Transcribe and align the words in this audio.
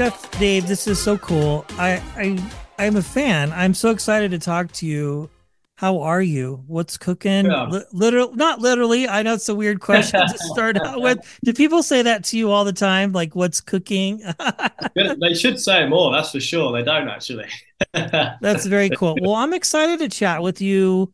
Chef, 0.00 0.30
Dave, 0.38 0.66
this 0.66 0.86
is 0.86 0.98
so 0.98 1.18
cool. 1.18 1.66
I, 1.72 2.02
I, 2.16 2.42
I'm 2.78 2.96
a 2.96 3.02
fan. 3.02 3.52
I'm 3.52 3.74
so 3.74 3.90
excited 3.90 4.30
to 4.30 4.38
talk 4.38 4.72
to 4.72 4.86
you. 4.86 5.28
How 5.76 6.00
are 6.00 6.22
you? 6.22 6.64
What's 6.66 6.96
cooking? 6.96 7.44
Yeah. 7.44 7.66
Li- 7.66 7.84
literal, 7.92 8.34
not 8.34 8.60
literally. 8.60 9.06
I 9.06 9.22
know 9.22 9.34
it's 9.34 9.50
a 9.50 9.54
weird 9.54 9.80
question 9.80 10.18
to 10.26 10.38
start 10.38 10.80
out 10.80 11.02
with. 11.02 11.18
Do 11.44 11.52
people 11.52 11.82
say 11.82 12.00
that 12.00 12.24
to 12.24 12.38
you 12.38 12.50
all 12.50 12.64
the 12.64 12.72
time? 12.72 13.12
Like, 13.12 13.36
what's 13.36 13.60
cooking? 13.60 14.22
they 14.94 15.34
should 15.34 15.60
say 15.60 15.86
more, 15.86 16.10
that's 16.12 16.32
for 16.32 16.40
sure. 16.40 16.72
They 16.72 16.82
don't 16.82 17.10
actually. 17.10 17.48
That's 17.92 18.64
very 18.64 18.88
cool. 18.88 19.18
Well, 19.20 19.34
I'm 19.34 19.52
excited 19.52 19.98
to 19.98 20.08
chat 20.08 20.42
with 20.42 20.62
you. 20.62 21.12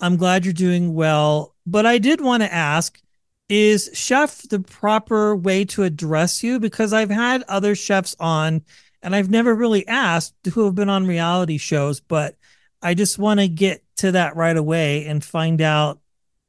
I'm 0.00 0.16
glad 0.16 0.44
you're 0.44 0.52
doing 0.52 0.92
well. 0.92 1.54
But 1.66 1.86
I 1.86 1.98
did 1.98 2.20
want 2.20 2.42
to 2.42 2.52
ask 2.52 3.00
is 3.48 3.90
chef 3.94 4.42
the 4.42 4.60
proper 4.60 5.34
way 5.34 5.64
to 5.64 5.82
address 5.82 6.42
you? 6.42 6.60
Because 6.60 6.92
I've 6.92 7.10
had 7.10 7.42
other 7.44 7.74
chefs 7.74 8.14
on 8.20 8.62
and 9.02 9.14
I've 9.14 9.30
never 9.30 9.54
really 9.54 9.86
asked 9.86 10.34
who 10.52 10.64
have 10.66 10.74
been 10.74 10.88
on 10.88 11.06
reality 11.06 11.58
shows, 11.58 12.00
but 12.00 12.36
I 12.82 12.94
just 12.94 13.18
want 13.18 13.40
to 13.40 13.48
get 13.48 13.82
to 13.98 14.12
that 14.12 14.36
right 14.36 14.56
away 14.56 15.06
and 15.06 15.24
find 15.24 15.60
out, 15.60 16.00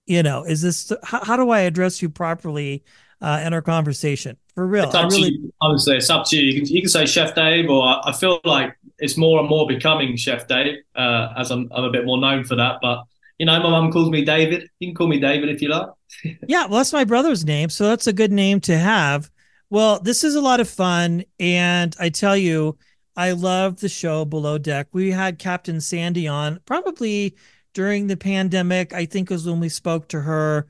you 0.05 0.23
know, 0.23 0.43
is 0.43 0.61
this 0.61 0.91
how, 1.03 1.23
how 1.23 1.37
do 1.37 1.49
I 1.49 1.61
address 1.61 2.01
you 2.01 2.09
properly 2.09 2.83
uh, 3.21 3.43
in 3.45 3.53
our 3.53 3.61
conversation? 3.61 4.37
For 4.53 4.67
real. 4.67 4.85
It's 4.85 4.95
I 4.95 5.03
up 5.03 5.11
really 5.11 5.29
to 5.29 5.35
you. 5.37 5.53
Honestly, 5.61 5.95
it's 5.95 6.09
up 6.09 6.25
to 6.27 6.35
you. 6.35 6.51
You 6.51 6.61
can, 6.61 6.67
you 6.67 6.81
can 6.81 6.89
say 6.89 7.05
Chef 7.05 7.33
Dave, 7.33 7.69
or 7.69 7.83
I 7.83 8.01
I 8.05 8.11
feel 8.11 8.41
like 8.43 8.75
it's 8.97 9.15
more 9.15 9.39
and 9.39 9.47
more 9.47 9.65
becoming 9.67 10.17
Chef 10.17 10.47
Dave, 10.47 10.79
uh, 10.95 11.29
as 11.37 11.49
I'm, 11.51 11.69
I'm 11.71 11.85
a 11.85 11.91
bit 11.91 12.05
more 12.05 12.19
known 12.19 12.43
for 12.43 12.55
that. 12.55 12.79
But, 12.81 13.03
you 13.39 13.45
know, 13.45 13.59
my 13.59 13.69
mum 13.69 13.91
calls 13.91 14.09
me 14.09 14.23
David. 14.23 14.69
You 14.79 14.89
can 14.89 14.95
call 14.95 15.07
me 15.07 15.19
David 15.19 15.49
if 15.49 15.61
you 15.61 15.69
like. 15.69 15.87
Yeah, 16.47 16.65
well, 16.65 16.77
that's 16.77 16.93
my 16.93 17.05
brother's 17.05 17.45
name, 17.45 17.69
so 17.69 17.87
that's 17.87 18.07
a 18.07 18.13
good 18.13 18.31
name 18.31 18.59
to 18.61 18.77
have. 18.77 19.29
Well, 19.69 19.99
this 19.99 20.23
is 20.23 20.35
a 20.35 20.41
lot 20.41 20.59
of 20.59 20.69
fun, 20.69 21.23
and 21.39 21.95
I 21.99 22.09
tell 22.09 22.35
you, 22.35 22.77
I 23.15 23.31
love 23.31 23.79
the 23.79 23.89
show 23.89 24.25
Below 24.25 24.57
Deck. 24.57 24.87
We 24.91 25.11
had 25.11 25.39
Captain 25.39 25.79
Sandy 25.79 26.27
on 26.27 26.59
probably 26.65 27.35
during 27.73 28.07
the 28.07 28.17
pandemic. 28.17 28.93
I 28.93 29.05
think 29.05 29.29
was 29.29 29.45
when 29.45 29.59
we 29.59 29.69
spoke 29.69 30.09
to 30.09 30.21
her, 30.21 30.67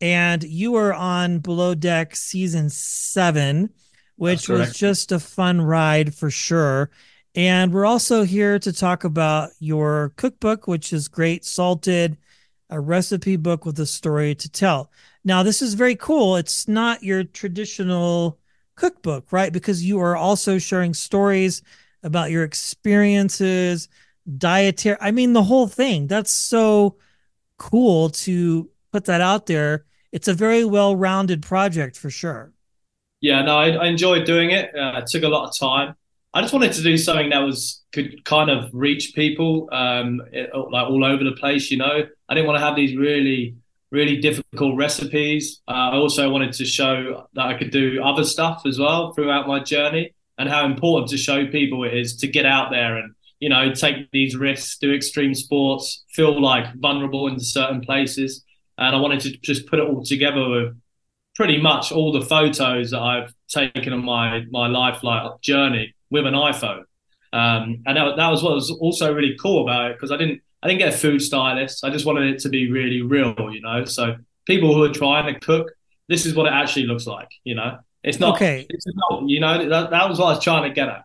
and 0.00 0.42
you 0.42 0.72
were 0.72 0.94
on 0.94 1.38
Below 1.40 1.74
Deck 1.74 2.16
season 2.16 2.70
seven, 2.70 3.70
which 4.16 4.48
was 4.48 4.74
just 4.74 5.12
a 5.12 5.20
fun 5.20 5.60
ride 5.60 6.14
for 6.14 6.30
sure. 6.30 6.90
And 7.38 7.72
we're 7.72 7.86
also 7.86 8.24
here 8.24 8.58
to 8.58 8.72
talk 8.72 9.04
about 9.04 9.50
your 9.60 10.12
cookbook, 10.16 10.66
which 10.66 10.92
is 10.92 11.06
great, 11.06 11.44
salted 11.44 12.16
a 12.68 12.80
recipe 12.80 13.36
book 13.36 13.64
with 13.64 13.78
a 13.78 13.86
story 13.86 14.34
to 14.34 14.48
tell. 14.50 14.90
Now, 15.22 15.44
this 15.44 15.62
is 15.62 15.74
very 15.74 15.94
cool. 15.94 16.34
It's 16.34 16.66
not 16.66 17.04
your 17.04 17.22
traditional 17.22 18.40
cookbook, 18.74 19.30
right? 19.30 19.52
Because 19.52 19.84
you 19.84 20.00
are 20.00 20.16
also 20.16 20.58
sharing 20.58 20.94
stories 20.94 21.62
about 22.02 22.32
your 22.32 22.42
experiences, 22.42 23.88
dietary. 24.36 24.98
I 25.00 25.12
mean, 25.12 25.32
the 25.32 25.44
whole 25.44 25.68
thing. 25.68 26.08
That's 26.08 26.32
so 26.32 26.96
cool 27.56 28.10
to 28.10 28.68
put 28.90 29.04
that 29.04 29.20
out 29.20 29.46
there. 29.46 29.84
It's 30.10 30.26
a 30.26 30.34
very 30.34 30.64
well 30.64 30.96
rounded 30.96 31.42
project 31.42 31.96
for 31.96 32.10
sure. 32.10 32.52
Yeah, 33.20 33.42
no, 33.42 33.56
I, 33.58 33.68
I 33.68 33.86
enjoyed 33.86 34.24
doing 34.24 34.50
it. 34.50 34.74
Uh, 34.76 34.98
it 34.98 35.06
took 35.06 35.22
a 35.22 35.28
lot 35.28 35.46
of 35.46 35.56
time. 35.56 35.94
I 36.38 36.40
just 36.40 36.52
wanted 36.52 36.72
to 36.74 36.82
do 36.84 36.96
something 36.96 37.30
that 37.30 37.40
was 37.40 37.82
could 37.90 38.24
kind 38.24 38.48
of 38.48 38.70
reach 38.72 39.12
people, 39.12 39.68
um, 39.72 40.22
it- 40.30 40.50
like 40.54 40.86
all 40.88 41.04
over 41.04 41.24
the 41.24 41.32
place. 41.32 41.68
You 41.68 41.78
know, 41.78 42.06
I 42.28 42.34
didn't 42.34 42.46
want 42.46 42.60
to 42.60 42.64
have 42.64 42.76
these 42.76 42.96
really, 42.96 43.56
really 43.90 44.18
difficult 44.18 44.76
recipes. 44.76 45.60
Uh, 45.66 45.90
I 45.94 45.96
also 45.96 46.30
wanted 46.30 46.52
to 46.52 46.64
show 46.64 47.26
that 47.34 47.44
I 47.44 47.54
could 47.54 47.72
do 47.72 48.00
other 48.04 48.22
stuff 48.22 48.62
as 48.66 48.78
well 48.78 49.12
throughout 49.14 49.48
my 49.48 49.58
journey, 49.58 50.12
and 50.38 50.48
how 50.48 50.64
important 50.64 51.10
to 51.10 51.16
show 51.16 51.44
people 51.48 51.82
it 51.82 51.92
is 51.96 52.14
to 52.18 52.28
get 52.28 52.46
out 52.46 52.70
there 52.70 52.98
and 52.98 53.14
you 53.40 53.48
know 53.48 53.72
take 53.74 54.08
these 54.12 54.36
risks, 54.36 54.78
do 54.78 54.94
extreme 54.94 55.34
sports, 55.34 56.04
feel 56.14 56.40
like 56.40 56.72
vulnerable 56.76 57.26
in 57.26 57.40
certain 57.40 57.80
places. 57.80 58.44
And 58.76 58.94
I 58.94 59.00
wanted 59.00 59.18
to 59.22 59.36
just 59.38 59.66
put 59.66 59.80
it 59.80 59.88
all 59.88 60.04
together 60.04 60.48
with 60.48 60.76
pretty 61.34 61.60
much 61.60 61.90
all 61.90 62.12
the 62.12 62.22
photos 62.22 62.92
that 62.92 63.00
I've 63.00 63.34
taken 63.48 63.92
on 63.92 64.04
my 64.04 64.44
my 64.52 64.68
life 64.68 65.02
like 65.02 65.40
journey 65.40 65.94
with 66.10 66.26
an 66.26 66.34
iPhone. 66.34 66.84
Um, 67.32 67.82
and 67.86 67.96
that, 67.96 68.16
that 68.16 68.28
was 68.28 68.42
what 68.42 68.54
was 68.54 68.70
also 68.70 69.12
really 69.12 69.36
cool 69.40 69.62
about 69.62 69.90
it 69.90 69.96
because 69.96 70.10
I 70.10 70.16
didn't 70.16 70.40
I 70.62 70.68
didn't 70.68 70.80
get 70.80 70.94
a 70.94 70.96
food 70.96 71.20
stylist. 71.20 71.84
I 71.84 71.90
just 71.90 72.06
wanted 72.06 72.34
it 72.34 72.40
to 72.40 72.48
be 72.48 72.70
really 72.70 73.02
real, 73.02 73.34
you 73.52 73.60
know. 73.60 73.84
So 73.84 74.16
people 74.46 74.74
who 74.74 74.82
are 74.84 74.92
trying 74.92 75.32
to 75.32 75.38
cook, 75.38 75.70
this 76.08 76.26
is 76.26 76.34
what 76.34 76.46
it 76.46 76.52
actually 76.52 76.86
looks 76.86 77.06
like, 77.06 77.28
you 77.44 77.54
know. 77.54 77.78
It's 78.02 78.18
not 78.18 78.36
Okay. 78.36 78.66
It's 78.68 78.86
not, 78.86 79.28
you 79.28 79.40
know. 79.40 79.68
That, 79.68 79.90
that 79.90 80.08
was 80.08 80.18
what 80.18 80.26
I 80.26 80.30
was 80.30 80.42
trying 80.42 80.68
to 80.68 80.74
get 80.74 80.88
at. 80.88 81.04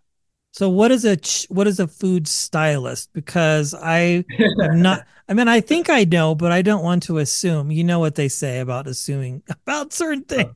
So 0.53 0.69
what 0.69 0.91
is 0.91 1.03
a 1.03 1.17
what 1.51 1.67
is 1.67 1.79
a 1.79 1.87
food 1.87 2.27
stylist? 2.27 3.11
Because 3.13 3.73
I 3.73 4.23
am 4.61 4.81
not. 4.81 5.05
I 5.27 5.33
mean, 5.33 5.47
I 5.47 5.61
think 5.61 5.89
I 5.89 6.03
know, 6.03 6.35
but 6.35 6.51
I 6.51 6.61
don't 6.61 6.83
want 6.83 7.03
to 7.03 7.17
assume. 7.17 7.71
You 7.71 7.83
know 7.83 7.99
what 7.99 8.15
they 8.15 8.29
say 8.29 8.59
about 8.59 8.87
assuming 8.87 9.41
about 9.49 9.93
certain 9.93 10.23
things. 10.23 10.53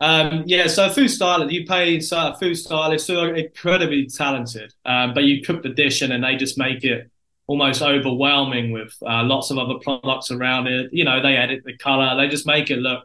Um, 0.00 0.42
yeah, 0.46 0.66
so 0.66 0.88
food 0.90 1.08
stylist, 1.08 1.52
you 1.52 1.64
pay 1.64 2.00
so 2.00 2.34
food 2.34 2.56
stylist 2.56 3.06
who 3.08 3.18
are 3.18 3.34
incredibly 3.34 4.06
talented, 4.06 4.74
um, 4.84 5.14
but 5.14 5.24
you 5.24 5.42
cook 5.42 5.62
the 5.62 5.68
dish 5.68 6.02
and 6.02 6.12
then 6.12 6.20
they 6.20 6.36
just 6.36 6.58
make 6.58 6.84
it 6.84 7.10
almost 7.46 7.82
overwhelming 7.82 8.72
with 8.72 8.92
uh, 9.06 9.22
lots 9.22 9.50
of 9.50 9.58
other 9.58 9.74
products 9.82 10.30
around 10.30 10.66
it. 10.66 10.90
You 10.92 11.04
know, 11.04 11.22
they 11.22 11.36
edit 11.36 11.62
the 11.64 11.76
color, 11.76 12.16
they 12.16 12.28
just 12.28 12.46
make 12.46 12.70
it 12.70 12.78
look 12.78 13.04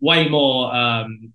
way 0.00 0.28
more. 0.28 0.74
Um, 0.74 1.32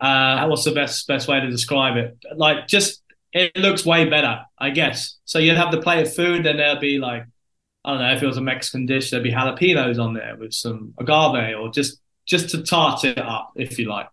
uh, 0.00 0.46
what's 0.46 0.64
the 0.64 0.72
best 0.72 1.06
best 1.06 1.28
way 1.28 1.40
to 1.40 1.50
describe 1.50 1.96
it? 1.96 2.18
Like, 2.34 2.66
just 2.66 3.02
it 3.32 3.56
looks 3.56 3.84
way 3.84 4.08
better, 4.08 4.40
I 4.58 4.70
guess. 4.70 5.16
So 5.24 5.38
you'd 5.38 5.56
have 5.56 5.70
the 5.72 5.80
plate 5.80 6.06
of 6.06 6.14
food, 6.14 6.46
and 6.46 6.58
there'd 6.58 6.80
be 6.80 6.98
like, 6.98 7.24
I 7.84 7.90
don't 7.92 8.00
know, 8.00 8.12
if 8.14 8.22
it 8.22 8.26
was 8.26 8.36
a 8.36 8.42
Mexican 8.42 8.86
dish, 8.86 9.10
there'd 9.10 9.22
be 9.22 9.32
jalapenos 9.32 10.02
on 10.02 10.14
there 10.14 10.36
with 10.36 10.52
some 10.52 10.94
agave, 10.98 11.56
or 11.58 11.70
just 11.70 12.00
just 12.26 12.50
to 12.50 12.62
tart 12.62 13.04
it 13.04 13.18
up, 13.18 13.52
if 13.56 13.78
you 13.78 13.88
like. 13.88 14.08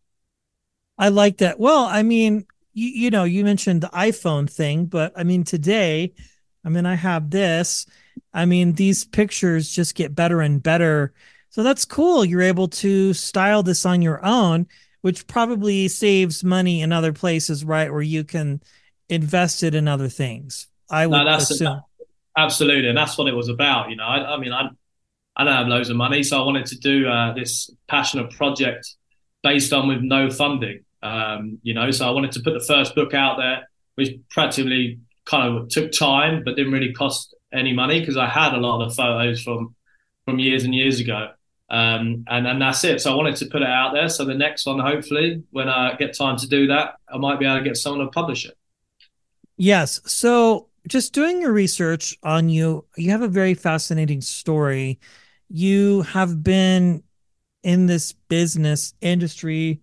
I 0.97 1.09
like 1.09 1.37
that. 1.37 1.59
Well, 1.59 1.85
I 1.85 2.03
mean, 2.03 2.45
you, 2.73 2.87
you 2.89 3.09
know, 3.09 3.23
you 3.23 3.43
mentioned 3.43 3.81
the 3.81 3.87
iPhone 3.89 4.49
thing, 4.49 4.85
but 4.85 5.13
I 5.15 5.23
mean, 5.23 5.43
today, 5.43 6.13
I 6.63 6.69
mean, 6.69 6.85
I 6.85 6.95
have 6.95 7.29
this. 7.29 7.85
I 8.33 8.45
mean, 8.45 8.73
these 8.73 9.03
pictures 9.03 9.69
just 9.69 9.95
get 9.95 10.15
better 10.15 10.41
and 10.41 10.61
better. 10.61 11.13
So 11.49 11.63
that's 11.63 11.85
cool. 11.85 12.25
You're 12.25 12.41
able 12.41 12.67
to 12.69 13.13
style 13.13 13.63
this 13.63 13.85
on 13.85 14.01
your 14.01 14.23
own, 14.25 14.67
which 15.01 15.27
probably 15.27 15.87
saves 15.87 16.43
money 16.43 16.81
in 16.81 16.91
other 16.91 17.13
places, 17.13 17.63
right? 17.65 17.91
Where 17.91 18.01
you 18.01 18.23
can 18.23 18.61
invest 19.09 19.63
it 19.63 19.75
in 19.75 19.87
other 19.87 20.09
things. 20.09 20.67
I 20.89 21.07
would 21.07 21.25
No, 21.25 21.37
assume. 21.37 21.83
absolutely, 22.37 22.89
and 22.89 22.97
that's 22.97 23.17
what 23.17 23.27
it 23.27 23.35
was 23.35 23.49
about. 23.49 23.89
You 23.89 23.95
know, 23.95 24.05
I, 24.05 24.35
I 24.35 24.37
mean, 24.37 24.53
I 24.53 24.69
I 25.35 25.43
don't 25.43 25.53
have 25.53 25.67
loads 25.67 25.89
of 25.89 25.95
money, 25.95 26.23
so 26.23 26.41
I 26.41 26.45
wanted 26.45 26.65
to 26.67 26.77
do 26.77 27.07
uh, 27.07 27.33
this 27.33 27.69
passionate 27.87 28.31
project 28.31 28.95
based 29.41 29.73
on 29.73 29.87
with 29.87 30.01
no 30.01 30.29
funding. 30.29 30.83
Um, 31.01 31.59
you 31.63 31.73
know, 31.73 31.91
so 31.91 32.07
I 32.07 32.11
wanted 32.11 32.31
to 32.33 32.41
put 32.41 32.53
the 32.53 32.63
first 32.65 32.95
book 32.95 33.13
out 33.13 33.37
there, 33.37 33.67
which 33.95 34.15
practically 34.29 34.99
kind 35.25 35.57
of 35.57 35.69
took 35.69 35.91
time, 35.91 36.43
but 36.43 36.55
didn't 36.55 36.71
really 36.71 36.93
cost 36.93 37.35
any 37.51 37.73
money 37.73 37.99
because 37.99 38.17
I 38.17 38.27
had 38.27 38.53
a 38.53 38.57
lot 38.57 38.81
of 38.81 38.89
the 38.89 38.95
photos 38.95 39.41
from 39.41 39.75
from 40.25 40.39
years 40.39 40.63
and 40.63 40.73
years 40.73 40.99
ago. 40.99 41.31
Um, 41.69 42.25
and 42.27 42.47
and 42.47 42.61
that's 42.61 42.83
it. 42.83 43.01
So 43.01 43.11
I 43.11 43.15
wanted 43.15 43.35
to 43.37 43.47
put 43.47 43.61
it 43.61 43.67
out 43.67 43.93
there. 43.93 44.07
So 44.09 44.25
the 44.25 44.33
next 44.33 44.65
one, 44.65 44.79
hopefully, 44.79 45.43
when 45.51 45.67
I 45.67 45.95
get 45.95 46.15
time 46.15 46.37
to 46.37 46.47
do 46.47 46.67
that, 46.67 46.95
I 47.11 47.17
might 47.17 47.39
be 47.39 47.45
able 47.45 47.57
to 47.57 47.63
get 47.63 47.77
someone 47.77 48.05
to 48.05 48.11
publish 48.11 48.45
it. 48.45 48.57
Yes. 49.57 49.99
So 50.05 50.67
just 50.87 51.13
doing 51.13 51.41
your 51.41 51.53
research 51.53 52.17
on 52.23 52.49
you, 52.49 52.85
you 52.97 53.11
have 53.11 53.21
a 53.21 53.27
very 53.27 53.53
fascinating 53.53 54.21
story. 54.21 54.99
You 55.55 56.01
have 56.01 56.43
been 56.43 57.03
in 57.61 57.85
this 57.85 58.13
business 58.27 58.95
industry, 59.01 59.81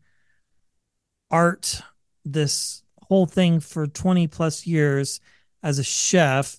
art, 1.30 1.80
this 2.24 2.82
whole 3.02 3.26
thing 3.26 3.60
for 3.60 3.86
20 3.86 4.26
plus 4.26 4.66
years. 4.66 5.20
as 5.62 5.78
a 5.78 5.84
chef, 5.84 6.58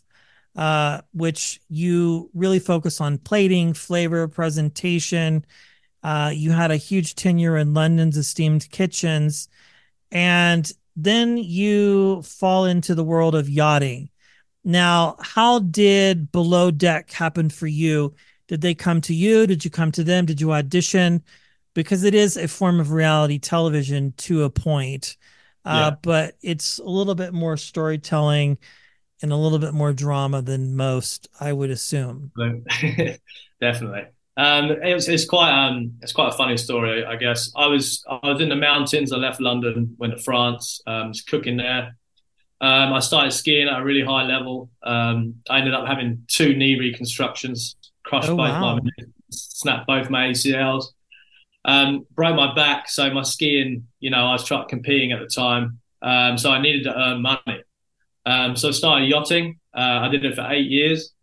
uh, 0.56 1.02
which 1.12 1.60
you 1.68 2.30
really 2.36 2.60
focus 2.60 3.02
on 3.02 3.18
plating, 3.18 3.74
flavor, 3.74 4.28
presentation. 4.28 5.44
Uh, 6.04 6.32
you 6.34 6.52
had 6.52 6.72
a 6.72 6.78
huge 6.78 7.16
tenure 7.16 7.58
in 7.58 7.74
London's 7.74 8.16
esteemed 8.16 8.70
kitchens, 8.70 9.50
and 10.12 10.72
then 10.96 11.38
you 11.38 12.22
fall 12.22 12.66
into 12.66 12.94
the 12.94 13.04
world 13.04 13.34
of 13.34 13.50
yachting. 13.50 14.10
Now, 14.64 15.16
how 15.20 15.60
did 15.60 16.32
Below 16.32 16.70
Deck 16.72 17.12
happen 17.12 17.50
for 17.50 17.68
you? 17.68 18.14
Did 18.52 18.60
they 18.60 18.76
come 18.76 19.00
to 19.02 19.14
you? 19.16 19.48
Did 19.48 19.64
you 19.64 19.72
come 19.72 19.94
to 19.94 20.04
them? 20.04 20.26
Did 20.26 20.42
you 20.42 20.52
audition? 20.52 21.24
Because 21.74 22.04
it 22.04 22.14
is 22.14 22.36
a 22.36 22.50
form 22.50 22.82
of 22.82 22.92
reality 22.92 23.40
television 23.40 24.14
to 24.18 24.44
a 24.44 24.50
point, 24.50 25.16
uh, 25.64 25.92
Yeah. 25.94 25.96
but 26.02 26.36
it's 26.42 26.78
a 26.80 26.84
little 26.84 27.16
bit 27.16 27.32
more 27.34 27.56
storytelling 27.56 28.58
and 29.22 29.32
a 29.32 29.38
little 29.38 29.58
bit 29.58 29.74
more 29.74 29.94
drama 29.94 30.42
than 30.42 30.76
most, 30.76 31.30
I 31.40 31.54
would 31.54 31.70
assume. 31.70 32.34
Definitely. 33.62 34.08
Um, 34.36 34.72
it's 34.72 35.08
it's 35.08 35.24
quite 35.26 35.52
um 35.52 35.94
it's 36.02 36.12
quite 36.12 36.34
a 36.34 36.38
funny 36.38 36.58
story, 36.58 37.06
I 37.06 37.16
guess. 37.16 37.52
I 37.56 37.68
was 37.68 38.04
I 38.10 38.32
was 38.32 38.42
in 38.42 38.50
the 38.50 38.56
mountains. 38.58 39.14
I 39.14 39.18
left 39.18 39.40
London, 39.40 39.96
went 39.98 40.18
to 40.18 40.22
France, 40.22 40.82
um, 40.88 41.08
was 41.10 41.22
cooking 41.22 41.56
there. 41.56 41.96
Um, 42.60 42.92
I 42.94 43.00
started 43.00 43.32
skiing 43.32 43.70
at 43.70 43.80
a 43.80 43.84
really 43.84 44.04
high 44.04 44.24
level. 44.24 44.70
Um, 44.84 45.36
I 45.50 45.60
ended 45.60 45.74
up 45.74 45.88
having 45.88 46.26
two 46.28 46.54
knee 46.56 46.78
reconstructions, 46.78 47.76
crushed 48.12 48.30
Oh, 48.30 48.36
both 48.36 48.50
wow. 48.50 48.76
my 48.76 48.82
snapped 49.32 49.88
both 49.88 50.10
my 50.10 50.28
ACLs, 50.28 50.86
um, 51.66 52.06
broke 52.14 52.36
my 52.36 52.54
back. 52.54 52.90
So 52.90 53.10
my 53.14 53.24
skiing, 53.24 53.88
you 54.00 54.10
know, 54.10 54.24
I 54.26 54.34
was 54.34 54.44
trying 54.46 54.68
competing 54.68 55.12
at 55.14 55.20
the 55.20 55.28
time, 55.28 55.80
um, 56.02 56.38
so 56.38 56.52
I 56.52 56.62
needed 56.62 56.84
to 56.84 56.98
earn 56.98 57.22
money. 57.22 57.64
Um, 58.26 58.56
so 58.56 58.68
I 58.68 58.72
started 58.72 59.06
yachting. 59.10 59.60
Uh, 59.76 60.00
I 60.06 60.10
did 60.10 60.26
it 60.26 60.36
for 60.36 60.46
eight 60.50 60.70
years. 60.70 61.14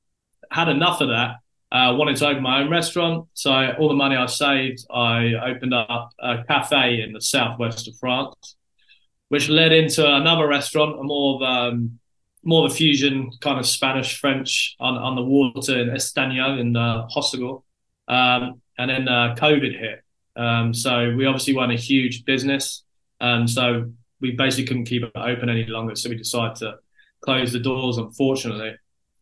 Had 0.50 0.68
enough 0.68 1.00
of 1.00 1.08
that. 1.08 1.36
Uh, 1.70 1.94
wanted 1.94 2.16
to 2.16 2.26
open 2.26 2.42
my 2.42 2.62
own 2.62 2.70
restaurant. 2.70 3.26
So 3.34 3.52
all 3.78 3.88
the 3.88 3.94
money 3.94 4.16
I 4.16 4.24
saved, 4.26 4.86
I 4.90 5.34
opened 5.34 5.74
up 5.74 6.10
a 6.18 6.42
cafe 6.44 7.02
in 7.02 7.12
the 7.12 7.20
southwest 7.20 7.86
of 7.88 7.94
France, 8.00 8.56
which 9.28 9.50
led 9.50 9.72
into 9.72 10.02
another 10.10 10.48
restaurant, 10.48 10.98
a 10.98 11.02
more 11.02 11.36
of 11.36 11.42
um, 11.42 11.98
more 12.44 12.66
of 12.66 12.72
a 12.72 12.74
fusion 12.74 13.30
kind 13.40 13.58
of 13.58 13.66
Spanish 13.66 14.20
French 14.20 14.76
on, 14.80 14.96
on 14.96 15.16
the 15.16 15.22
water 15.22 15.78
in 15.78 15.88
Estagno 15.88 16.58
in 16.58 16.76
uh. 16.76 17.08
Um, 18.08 18.62
and 18.78 18.90
then 18.90 19.08
uh, 19.08 19.34
COVID 19.38 19.78
hit. 19.78 20.02
Um, 20.36 20.72
so 20.72 21.14
we 21.16 21.26
obviously 21.26 21.54
weren't 21.54 21.72
a 21.72 21.76
huge 21.76 22.24
business. 22.24 22.84
Um, 23.20 23.48
so 23.48 23.90
we 24.20 24.32
basically 24.32 24.66
couldn't 24.66 24.86
keep 24.86 25.02
it 25.02 25.12
open 25.14 25.48
any 25.48 25.64
longer. 25.66 25.94
So 25.96 26.08
we 26.08 26.16
decided 26.16 26.56
to 26.56 26.76
close 27.20 27.52
the 27.52 27.58
doors, 27.58 27.98
unfortunately. 27.98 28.76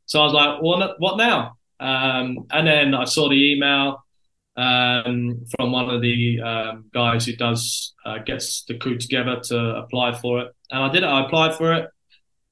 So 0.04 0.20
I 0.20 0.24
was 0.24 0.32
like, 0.34 0.62
what, 0.62 1.00
what 1.00 1.16
now? 1.16 1.56
Um, 1.80 2.46
and 2.50 2.66
then 2.66 2.94
I 2.94 3.04
saw 3.04 3.28
the 3.28 3.52
email 3.52 4.04
um, 4.56 5.44
from 5.54 5.72
one 5.72 5.90
of 5.90 6.00
the 6.00 6.40
um, 6.40 6.86
guys 6.92 7.26
who 7.26 7.36
does 7.36 7.94
uh, 8.04 8.18
gets 8.18 8.64
the 8.64 8.78
crew 8.78 8.98
together 8.98 9.40
to 9.44 9.76
apply 9.76 10.14
for 10.14 10.40
it, 10.40 10.54
and 10.70 10.82
I 10.82 10.90
did 10.90 11.02
it. 11.02 11.06
I 11.06 11.26
applied 11.26 11.54
for 11.54 11.74
it, 11.74 11.90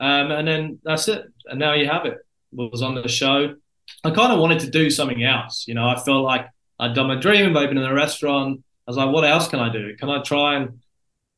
um, 0.04 0.30
and 0.30 0.46
then 0.46 0.78
that's 0.84 1.08
it. 1.08 1.24
And 1.46 1.58
now 1.58 1.72
you 1.72 1.88
have 1.88 2.04
it. 2.04 2.18
Was 2.52 2.82
on 2.82 2.94
the 2.94 3.08
show. 3.08 3.54
I 4.04 4.10
kind 4.10 4.32
of 4.32 4.38
wanted 4.38 4.60
to 4.60 4.70
do 4.70 4.90
something 4.90 5.24
else. 5.24 5.64
You 5.66 5.74
know, 5.74 5.88
I 5.88 5.98
felt 5.98 6.24
like 6.24 6.46
I'd 6.78 6.94
done 6.94 7.08
my 7.08 7.16
dream 7.16 7.50
of 7.50 7.56
opening 7.56 7.82
a 7.84 7.94
restaurant. 7.94 8.62
I 8.86 8.90
was 8.90 8.98
like, 8.98 9.12
what 9.12 9.24
else 9.24 9.48
can 9.48 9.60
I 9.60 9.72
do? 9.72 9.96
Can 9.96 10.10
I 10.10 10.22
try 10.22 10.56
and 10.56 10.78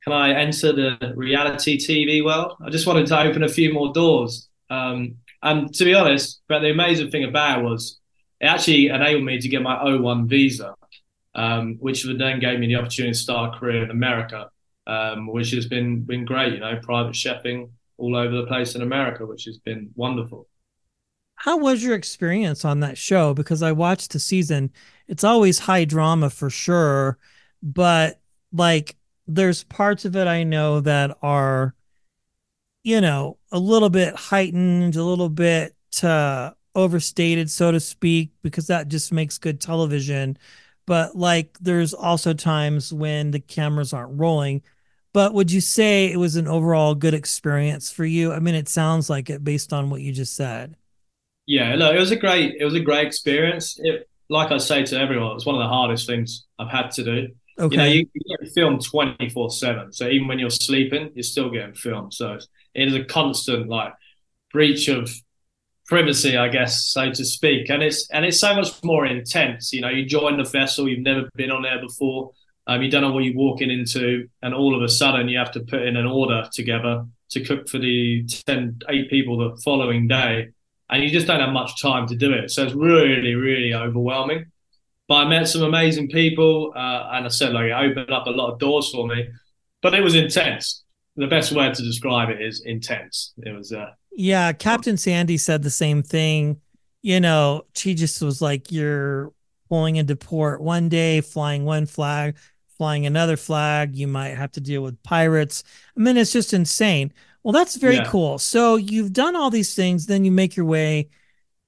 can 0.02 0.12
I 0.12 0.32
enter 0.34 0.72
the 0.72 1.14
reality 1.14 1.78
TV 1.78 2.24
world? 2.24 2.56
I 2.64 2.70
just 2.70 2.86
wanted 2.86 3.06
to 3.06 3.20
open 3.20 3.44
a 3.44 3.48
few 3.48 3.72
more 3.72 3.92
doors. 3.92 4.48
Um, 4.68 5.16
and 5.42 5.72
to 5.74 5.84
be 5.84 5.94
honest, 5.94 6.42
but 6.48 6.58
the 6.58 6.70
amazing 6.70 7.10
thing 7.10 7.24
about 7.24 7.60
it 7.60 7.64
was 7.64 7.98
it 8.40 8.46
actually 8.46 8.88
enabled 8.88 9.24
me 9.24 9.40
to 9.40 9.48
get 9.48 9.62
my 9.62 9.76
O1 9.76 10.28
visa, 10.28 10.74
um, 11.36 11.76
which 11.78 12.04
then 12.04 12.40
gave 12.40 12.58
me 12.58 12.66
the 12.66 12.76
opportunity 12.76 13.12
to 13.12 13.18
start 13.18 13.54
a 13.54 13.58
career 13.58 13.84
in 13.84 13.90
America, 13.90 14.50
um, 14.88 15.28
which 15.28 15.52
has 15.52 15.66
been 15.66 16.00
been 16.02 16.24
great. 16.24 16.52
You 16.52 16.60
know, 16.60 16.78
private 16.82 17.14
chefing 17.14 17.70
all 17.98 18.16
over 18.16 18.34
the 18.36 18.46
place 18.46 18.74
in 18.74 18.82
America, 18.82 19.24
which 19.24 19.44
has 19.44 19.58
been 19.58 19.90
wonderful. 19.94 20.48
How 21.36 21.58
was 21.58 21.82
your 21.82 21.94
experience 21.94 22.64
on 22.64 22.80
that 22.80 22.96
show? 22.96 23.34
Because 23.34 23.62
I 23.62 23.72
watched 23.72 24.12
the 24.12 24.18
season. 24.18 24.70
It's 25.06 25.24
always 25.24 25.58
high 25.58 25.84
drama 25.84 26.30
for 26.30 26.50
sure, 26.50 27.18
but 27.62 28.20
like 28.52 28.96
there's 29.26 29.64
parts 29.64 30.04
of 30.04 30.16
it 30.16 30.26
I 30.26 30.44
know 30.44 30.80
that 30.80 31.16
are, 31.22 31.74
you 32.82 33.00
know, 33.00 33.38
a 33.52 33.58
little 33.58 33.90
bit 33.90 34.14
heightened, 34.14 34.96
a 34.96 35.04
little 35.04 35.28
bit 35.28 35.74
uh, 36.02 36.52
overstated, 36.74 37.50
so 37.50 37.72
to 37.72 37.80
speak, 37.80 38.30
because 38.42 38.68
that 38.68 38.88
just 38.88 39.12
makes 39.12 39.38
good 39.38 39.60
television. 39.60 40.38
But 40.86 41.16
like 41.16 41.58
there's 41.60 41.92
also 41.92 42.32
times 42.32 42.92
when 42.92 43.32
the 43.32 43.40
cameras 43.40 43.92
aren't 43.92 44.18
rolling. 44.18 44.62
But 45.16 45.32
would 45.32 45.50
you 45.50 45.62
say 45.62 46.12
it 46.12 46.18
was 46.18 46.36
an 46.36 46.46
overall 46.46 46.94
good 46.94 47.14
experience 47.14 47.90
for 47.90 48.04
you? 48.04 48.34
I 48.34 48.38
mean, 48.38 48.54
it 48.54 48.68
sounds 48.68 49.08
like 49.08 49.30
it 49.30 49.42
based 49.42 49.72
on 49.72 49.88
what 49.88 50.02
you 50.02 50.12
just 50.12 50.36
said. 50.36 50.76
Yeah, 51.46 51.74
look, 51.74 51.94
it 51.94 51.98
was 51.98 52.10
a 52.10 52.16
great 52.16 52.56
it 52.60 52.64
was 52.66 52.74
a 52.74 52.80
great 52.80 53.06
experience. 53.06 53.80
It, 53.82 54.10
like 54.28 54.52
I 54.52 54.58
say 54.58 54.84
to 54.84 55.00
everyone, 55.00 55.34
it's 55.34 55.46
one 55.46 55.54
of 55.54 55.62
the 55.62 55.68
hardest 55.68 56.06
things 56.06 56.44
I've 56.58 56.68
had 56.68 56.90
to 56.90 57.02
do. 57.02 57.28
Okay. 57.58 57.72
You 57.74 57.76
know, 57.78 57.86
you, 57.86 58.06
you 58.12 58.36
get 58.38 58.52
filmed 58.52 58.84
twenty 58.84 59.30
four 59.30 59.48
seven, 59.50 59.90
so 59.90 60.06
even 60.06 60.28
when 60.28 60.38
you're 60.38 60.50
sleeping, 60.50 61.12
you're 61.14 61.22
still 61.22 61.48
getting 61.48 61.74
filmed. 61.74 62.12
So 62.12 62.38
it 62.74 62.88
is 62.88 62.94
a 62.94 63.02
constant 63.02 63.70
like 63.70 63.94
breach 64.52 64.88
of 64.88 65.10
privacy, 65.86 66.36
I 66.36 66.48
guess, 66.48 66.88
so 66.88 67.10
to 67.10 67.24
speak. 67.24 67.70
And 67.70 67.82
it's 67.82 68.06
and 68.10 68.26
it's 68.26 68.38
so 68.38 68.54
much 68.54 68.84
more 68.84 69.06
intense. 69.06 69.72
You 69.72 69.80
know, 69.80 69.88
you 69.88 70.04
join 70.04 70.36
the 70.36 70.44
vessel, 70.44 70.86
you've 70.86 71.00
never 71.00 71.26
been 71.36 71.50
on 71.50 71.62
there 71.62 71.80
before. 71.80 72.32
Um, 72.66 72.82
you 72.82 72.90
don't 72.90 73.02
know 73.02 73.12
what 73.12 73.24
you're 73.24 73.36
walking 73.36 73.70
into, 73.70 74.28
and 74.42 74.54
all 74.54 74.74
of 74.74 74.82
a 74.82 74.88
sudden 74.88 75.28
you 75.28 75.38
have 75.38 75.52
to 75.52 75.60
put 75.60 75.82
in 75.82 75.96
an 75.96 76.06
order 76.06 76.48
together 76.52 77.06
to 77.30 77.44
cook 77.44 77.68
for 77.68 77.78
the 77.78 78.24
10, 78.46 78.80
eight 78.88 79.10
people 79.10 79.38
the 79.38 79.60
following 79.62 80.08
day, 80.08 80.48
and 80.90 81.02
you 81.02 81.10
just 81.10 81.26
don't 81.26 81.40
have 81.40 81.52
much 81.52 81.80
time 81.80 82.06
to 82.08 82.16
do 82.16 82.32
it. 82.32 82.50
So 82.50 82.64
it's 82.64 82.74
really, 82.74 83.34
really 83.34 83.74
overwhelming. 83.74 84.46
But 85.08 85.14
I 85.14 85.28
met 85.28 85.48
some 85.48 85.62
amazing 85.62 86.08
people, 86.08 86.72
uh, 86.74 87.10
and 87.12 87.26
I 87.26 87.28
said 87.28 87.52
like 87.52 87.66
it 87.66 87.72
opened 87.72 88.10
up 88.10 88.26
a 88.26 88.30
lot 88.30 88.52
of 88.52 88.58
doors 88.58 88.90
for 88.90 89.06
me. 89.06 89.28
But 89.82 89.94
it 89.94 90.00
was 90.00 90.14
intense. 90.14 90.82
The 91.16 91.28
best 91.28 91.52
word 91.52 91.74
to 91.74 91.82
describe 91.82 92.28
it 92.30 92.42
is 92.42 92.62
intense. 92.64 93.32
It 93.38 93.54
was. 93.56 93.72
Uh, 93.72 93.90
Yeah, 94.12 94.52
Captain 94.52 94.96
Sandy 94.96 95.36
said 95.36 95.62
the 95.62 95.70
same 95.70 96.02
thing. 96.02 96.60
You 97.02 97.20
know, 97.20 97.66
she 97.74 97.94
just 97.94 98.20
was 98.20 98.42
like, 98.42 98.72
you're 98.72 99.32
pulling 99.68 99.96
into 99.96 100.16
port 100.16 100.60
one 100.60 100.88
day, 100.88 101.20
flying 101.20 101.64
one 101.64 101.86
flag, 101.86 102.36
flying 102.76 103.06
another 103.06 103.36
flag. 103.36 103.96
You 103.96 104.06
might 104.08 104.36
have 104.36 104.52
to 104.52 104.60
deal 104.60 104.82
with 104.82 105.02
pirates. 105.02 105.64
I 105.96 106.00
mean, 106.00 106.16
it's 106.16 106.32
just 106.32 106.52
insane. 106.52 107.12
Well, 107.42 107.52
that's 107.52 107.76
very 107.76 107.96
Yeah. 107.96 108.04
cool. 108.04 108.38
So 108.38 108.76
you've 108.76 109.12
done 109.12 109.36
all 109.36 109.50
these 109.50 109.74
things, 109.74 110.06
then 110.06 110.24
you 110.24 110.32
make 110.32 110.56
your 110.56 110.66
way 110.66 111.08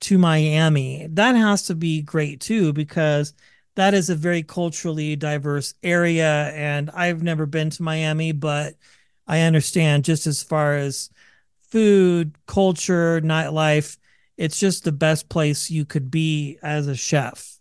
to 0.00 0.18
Miami. 0.18 1.06
That 1.10 1.34
has 1.36 1.62
to 1.64 1.74
be 1.74 2.02
great 2.02 2.40
too, 2.40 2.72
because 2.72 3.34
that 3.74 3.94
is 3.94 4.10
a 4.10 4.14
very 4.14 4.42
culturally 4.42 5.16
diverse 5.16 5.74
area. 5.82 6.50
And 6.54 6.90
I've 6.90 7.22
never 7.22 7.46
been 7.46 7.70
to 7.70 7.82
Miami, 7.82 8.32
but 8.32 8.74
I 9.26 9.42
understand 9.42 10.04
just 10.04 10.26
as 10.26 10.42
far 10.42 10.76
as 10.76 11.10
food, 11.70 12.34
culture, 12.46 13.20
nightlife, 13.20 13.98
it's 14.36 14.58
just 14.58 14.84
the 14.84 14.92
best 14.92 15.28
place 15.28 15.70
you 15.70 15.84
could 15.84 16.10
be 16.10 16.58
as 16.62 16.86
a 16.86 16.94
chef. 16.96 17.57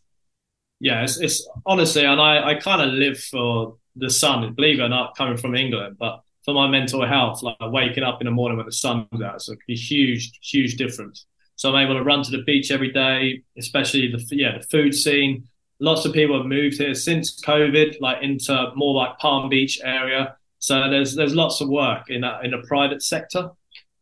Yeah, 0.79 1.03
it's, 1.03 1.19
it's 1.19 1.48
honestly, 1.65 2.05
and 2.05 2.22
I, 2.22 2.50
I 2.50 2.55
kind 2.55 2.81
of 2.81 2.93
live 2.93 3.19
for 3.19 3.77
the 3.96 4.10
sun. 4.10 4.53
Believe 4.53 4.79
it 4.79 4.84
or 4.84 4.89
not, 4.89 5.17
coming 5.17 5.38
from 5.38 5.55
England, 5.55 5.98
but 6.00 6.22
for 6.46 6.53
my 6.53 6.67
mental 6.67 7.05
health, 7.05 7.43
like 7.43 7.57
waking 7.60 8.03
up 8.03 8.22
in 8.22 8.25
the 8.25 8.31
morning 8.31 8.57
when 8.57 8.65
the 8.65 8.72
sun's 8.72 9.07
out, 9.22 9.36
it's 9.36 9.50
a 9.50 9.74
huge, 9.74 10.31
huge 10.41 10.75
difference. 10.77 11.25
So 11.57 11.69
I'm 11.69 11.84
able 11.84 11.98
to 11.98 12.03
run 12.03 12.24
to 12.24 12.31
the 12.31 12.43
beach 12.43 12.72
every 12.72 12.91
day, 12.91 13.41
especially 13.57 14.12
the 14.12 14.24
yeah 14.36 14.60
the 14.60 14.63
food 14.63 14.93
scene. 14.93 15.48
Lots 15.79 16.05
of 16.05 16.13
people 16.13 16.38
have 16.38 16.46
moved 16.46 16.77
here 16.77 16.93
since 16.93 17.41
COVID, 17.41 18.00
like 18.00 18.24
into 18.24 18.72
more 18.75 18.93
like 18.93 19.17
Palm 19.17 19.50
Beach 19.50 19.79
area. 19.84 20.38
So 20.60 20.89
there's 20.89 21.15
there's 21.15 21.36
lots 21.36 21.60
of 21.60 21.69
work 21.69 22.10
in 22.10 22.22
that 22.22 22.46
in 22.46 22.51
the 22.51 22.63
private 22.67 23.01
sector. 23.01 23.50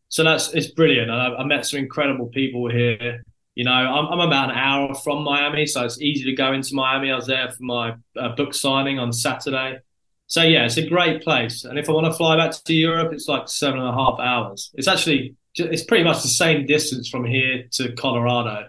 So 0.10 0.24
that's 0.24 0.54
it's 0.54 0.68
brilliant. 0.68 1.10
And 1.10 1.20
I, 1.20 1.36
I 1.38 1.44
met 1.46 1.66
some 1.66 1.80
incredible 1.80 2.28
people 2.28 2.70
here. 2.70 3.24
You 3.56 3.64
know, 3.64 3.72
I'm, 3.72 4.08
I'm 4.08 4.20
about 4.20 4.52
an 4.52 4.58
hour 4.58 4.94
from 4.96 5.24
Miami, 5.24 5.66
so 5.66 5.86
it's 5.86 6.02
easy 6.02 6.26
to 6.26 6.34
go 6.34 6.54
into 6.54 6.76
Miami. 6.76 7.12
I 7.12 7.16
was 7.16 7.28
there 7.28 7.50
for 7.50 7.64
my 7.64 7.96
uh, 8.18 8.36
book 8.36 8.54
signing 8.54 9.00
on 9.00 9.14
Saturday. 9.14 9.80
So 10.28 10.44
yeah, 10.44 10.66
it's 10.66 10.78
a 10.78 10.88
great 10.88 11.24
place. 11.24 11.64
And 11.64 11.80
if 11.80 11.90
I 11.90 11.94
want 11.94 12.06
to 12.08 12.14
fly 12.14 12.36
back 12.36 12.52
to 12.52 12.74
Europe, 12.74 13.14
it's 13.14 13.28
like 13.28 13.48
seven 13.48 13.80
and 13.80 13.88
a 13.88 13.94
half 13.94 14.20
hours. 14.20 14.72
It's 14.76 14.88
actually 14.88 15.36
it's 15.56 15.84
pretty 15.84 16.04
much 16.04 16.22
the 16.22 16.28
same 16.28 16.66
distance 16.66 17.08
from 17.08 17.24
here 17.26 17.64
to 17.72 17.94
Colorado 17.94 18.68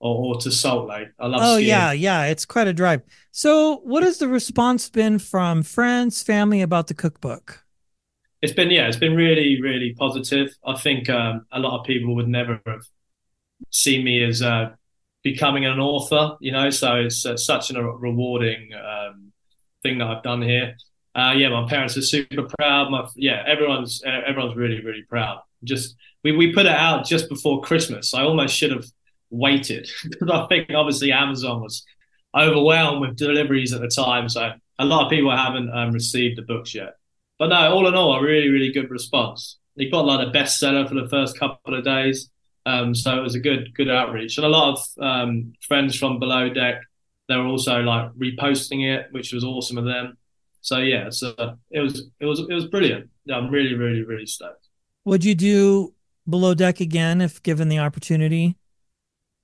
or, 0.00 0.34
or 0.34 0.40
to 0.40 0.50
Salt 0.50 0.88
Lake. 0.88 1.08
I 1.18 1.26
love. 1.26 1.40
Oh 1.42 1.56
skiing. 1.56 1.68
yeah, 1.68 1.92
yeah, 1.92 2.24
it's 2.26 2.46
quite 2.46 2.68
a 2.68 2.72
drive. 2.72 3.02
So, 3.32 3.80
what 3.84 4.02
has 4.02 4.18
the 4.18 4.28
response 4.28 4.88
been 4.88 5.18
from 5.18 5.62
friends, 5.62 6.22
family 6.22 6.62
about 6.62 6.86
the 6.86 6.94
cookbook? 6.94 7.62
it's 8.42 8.52
been 8.52 8.70
yeah, 8.70 8.88
it's 8.88 8.96
been 8.96 9.14
really 9.14 9.62
really 9.62 9.94
positive. 9.94 10.54
I 10.66 10.76
think 10.76 11.08
um, 11.08 11.46
a 11.52 11.60
lot 11.60 11.78
of 11.78 11.86
people 11.86 12.14
would 12.16 12.28
never 12.28 12.60
have 12.66 12.82
seen 13.70 14.04
me 14.04 14.22
as 14.24 14.42
uh, 14.42 14.70
becoming 15.22 15.64
an 15.64 15.78
author, 15.78 16.36
you 16.40 16.52
know. 16.52 16.70
So 16.70 16.96
it's 16.96 17.24
uh, 17.24 17.36
such 17.36 17.70
a 17.70 17.82
rewarding 17.82 18.70
um, 18.74 19.32
thing 19.82 19.98
that 19.98 20.06
I've 20.06 20.22
done 20.22 20.42
here. 20.42 20.76
Uh, 21.14 21.34
yeah, 21.36 21.48
my 21.48 21.68
parents 21.68 21.96
are 21.96 22.02
super 22.02 22.44
proud. 22.58 22.90
My 22.90 23.06
yeah, 23.16 23.42
everyone's 23.46 24.02
everyone's 24.04 24.56
really 24.56 24.82
really 24.82 25.02
proud. 25.02 25.40
Just 25.64 25.96
we 26.24 26.32
we 26.32 26.52
put 26.52 26.66
it 26.66 26.72
out 26.72 27.04
just 27.04 27.28
before 27.28 27.60
Christmas. 27.62 28.14
I 28.14 28.22
almost 28.22 28.56
should 28.56 28.72
have 28.72 28.84
waited 29.30 29.88
I 30.30 30.46
think 30.46 30.68
obviously 30.74 31.10
Amazon 31.10 31.62
was 31.62 31.86
overwhelmed 32.38 33.00
with 33.00 33.16
deliveries 33.16 33.72
at 33.72 33.80
the 33.80 33.88
time, 33.88 34.28
so 34.28 34.52
a 34.78 34.84
lot 34.84 35.04
of 35.04 35.10
people 35.10 35.34
haven't 35.34 35.70
um, 35.70 35.92
received 35.92 36.36
the 36.36 36.42
books 36.42 36.74
yet. 36.74 36.94
But 37.38 37.48
no, 37.48 37.72
all 37.72 37.86
in 37.88 37.94
all, 37.94 38.14
a 38.14 38.22
really 38.22 38.48
really 38.48 38.72
good 38.72 38.90
response. 38.90 39.58
It 39.76 39.90
got 39.90 40.06
like 40.06 40.26
a 40.26 40.30
bestseller 40.30 40.88
for 40.88 40.94
the 40.94 41.08
first 41.08 41.38
couple 41.38 41.74
of 41.74 41.84
days. 41.84 42.30
Um, 42.64 42.94
so 42.94 43.18
it 43.18 43.22
was 43.22 43.34
a 43.34 43.40
good 43.40 43.74
good 43.74 43.90
outreach, 43.90 44.36
and 44.38 44.46
a 44.46 44.48
lot 44.48 44.78
of 44.78 45.04
um, 45.04 45.52
friends 45.60 45.96
from 45.96 46.18
below 46.18 46.48
deck 46.48 46.82
they 47.28 47.36
were 47.36 47.46
also 47.46 47.80
like 47.80 48.12
reposting 48.12 48.84
it, 48.84 49.06
which 49.10 49.32
was 49.32 49.44
awesome 49.44 49.78
of 49.78 49.84
them. 49.84 50.16
So 50.60 50.78
yeah, 50.78 51.10
so 51.10 51.34
it 51.70 51.80
was 51.80 52.10
it 52.20 52.26
was 52.26 52.40
it 52.40 52.52
was 52.52 52.66
brilliant. 52.66 53.10
Yeah, 53.24 53.36
I'm 53.36 53.50
really 53.50 53.74
really 53.74 54.02
really 54.02 54.26
stoked. 54.26 54.68
Would 55.04 55.24
you 55.24 55.34
do 55.34 55.94
below 56.28 56.54
deck 56.54 56.80
again 56.80 57.20
if 57.20 57.42
given 57.42 57.68
the 57.68 57.78
opportunity? 57.78 58.56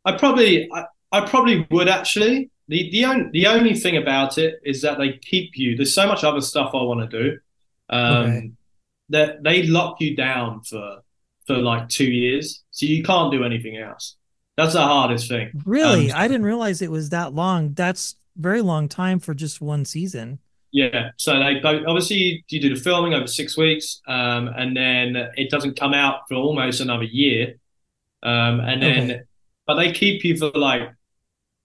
I 0.04 0.12
probably 0.12 0.68
I, 0.72 0.84
I 1.12 1.26
probably 1.26 1.66
would 1.70 1.88
actually. 1.88 2.50
The 2.68 2.90
the 2.90 3.06
only 3.06 3.30
the 3.32 3.46
only 3.46 3.75
thing 3.75 3.96
about 3.96 4.37
it 4.38 4.60
is 4.64 4.82
that 4.82 4.98
they 4.98 5.12
keep 5.12 5.56
you. 5.56 5.76
There's 5.76 5.94
so 5.94 6.06
much 6.06 6.22
other 6.22 6.42
stuff 6.42 6.70
I 6.75 6.82
want 6.82 7.10
to 7.10 7.22
do. 7.22 7.38
Um, 7.88 8.16
okay. 8.16 8.50
That 9.10 9.42
they 9.42 9.62
lock 9.62 10.00
you 10.00 10.14
down 10.14 10.62
for 10.62 10.98
for 11.48 11.56
like 11.56 11.88
two 11.88 12.04
years, 12.04 12.62
so 12.70 12.86
you 12.86 13.02
can't 13.02 13.32
do 13.32 13.42
anything 13.42 13.78
else. 13.78 14.16
That's 14.56 14.74
the 14.74 14.82
hardest 14.82 15.28
thing. 15.28 15.50
Really, 15.64 16.12
um, 16.12 16.18
I 16.18 16.28
didn't 16.28 16.44
realize 16.44 16.82
it 16.82 16.90
was 16.90 17.08
that 17.10 17.32
long. 17.32 17.72
That's 17.72 18.16
very 18.36 18.60
long 18.60 18.88
time 18.88 19.18
for 19.18 19.34
just 19.34 19.60
one 19.60 19.84
season. 19.84 20.38
Yeah, 20.70 21.12
so 21.16 21.38
they 21.38 21.60
obviously 21.64 22.44
you 22.48 22.60
do 22.60 22.74
the 22.74 22.80
filming 22.80 23.14
over 23.14 23.26
six 23.26 23.56
weeks, 23.56 24.02
um, 24.06 24.48
and 24.48 24.76
then 24.76 25.16
it 25.36 25.50
doesn't 25.50 25.80
come 25.80 25.94
out 25.94 26.28
for 26.28 26.34
almost 26.34 26.80
another 26.80 27.04
year, 27.04 27.54
um, 28.22 28.60
and 28.60 28.82
then 28.82 29.10
okay. 29.10 29.20
but 29.66 29.76
they 29.76 29.90
keep 29.92 30.22
you 30.24 30.36
for 30.36 30.50
like 30.50 30.90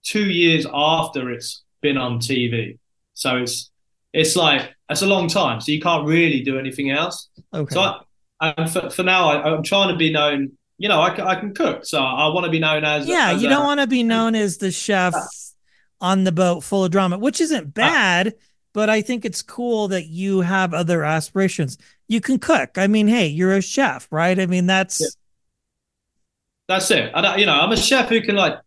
two 0.02 0.30
years 0.30 0.66
after 0.72 1.30
it's 1.30 1.62
been 1.82 1.98
on 1.98 2.18
TV. 2.18 2.78
So 3.12 3.36
it's 3.36 3.70
it's 4.14 4.34
like 4.34 4.74
it's 4.88 5.02
a 5.02 5.06
long 5.06 5.28
time. 5.28 5.60
So 5.60 5.72
you 5.72 5.80
can't 5.80 6.06
really 6.06 6.40
do 6.40 6.58
anything 6.58 6.90
else. 6.90 7.28
Okay. 7.52 7.74
So 7.74 7.80
I, 7.80 8.00
and 8.56 8.70
for, 8.70 8.90
for 8.90 9.02
now, 9.02 9.28
I, 9.28 9.54
am 9.54 9.62
trying 9.62 9.88
to 9.88 9.96
be 9.96 10.12
known. 10.12 10.52
You 10.76 10.88
know, 10.88 11.00
I, 11.00 11.32
I 11.32 11.34
can 11.36 11.54
cook, 11.54 11.84
so 11.84 12.02
I 12.02 12.28
want 12.28 12.44
to 12.46 12.50
be 12.50 12.58
known 12.58 12.84
as. 12.84 13.06
Yeah, 13.06 13.32
as 13.32 13.42
you 13.42 13.48
a, 13.48 13.50
don't 13.50 13.64
want 13.64 13.80
to 13.80 13.86
be 13.86 14.02
known 14.02 14.34
as 14.34 14.58
the 14.58 14.70
chef 14.70 15.14
on 16.00 16.24
the 16.24 16.32
boat 16.32 16.62
full 16.62 16.84
of 16.84 16.90
drama, 16.90 17.18
which 17.18 17.40
isn't 17.40 17.72
bad. 17.72 18.28
Uh, 18.28 18.30
but 18.74 18.90
I 18.90 19.02
think 19.02 19.24
it's 19.24 19.40
cool 19.40 19.88
that 19.88 20.06
you 20.06 20.40
have 20.40 20.74
other 20.74 21.04
aspirations. 21.04 21.78
You 22.08 22.20
can 22.20 22.38
cook. 22.38 22.76
I 22.76 22.88
mean, 22.88 23.06
hey, 23.06 23.28
you're 23.28 23.54
a 23.54 23.62
chef, 23.62 24.08
right? 24.10 24.38
I 24.38 24.46
mean, 24.46 24.66
that's 24.66 25.00
yeah. 25.00 25.06
that's 26.68 26.90
it. 26.90 27.12
I, 27.14 27.36
you 27.36 27.46
know, 27.46 27.54
I'm 27.54 27.70
a 27.70 27.76
chef 27.76 28.08
who 28.08 28.20
can 28.20 28.34
like 28.34 28.58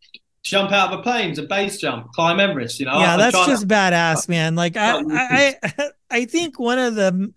jump 0.44 0.72
out 0.72 0.94
of 0.94 1.00
a 1.00 1.04
plane 1.04 1.36
to 1.36 1.44
base 1.44 1.78
jump, 1.78 2.14
climb 2.14 2.40
Everest. 2.40 2.80
You 2.80 2.86
know, 2.86 3.00
yeah, 3.00 3.14
I'm 3.14 3.20
that's 3.20 3.46
just 3.46 3.64
to... 3.64 3.68
badass, 3.68 4.30
man. 4.30 4.56
Like 4.56 4.78
I, 4.78 5.04
I, 5.12 5.90
I 6.10 6.26
think 6.26 6.58
one 6.58 6.80
of 6.80 6.96
the 6.96 7.34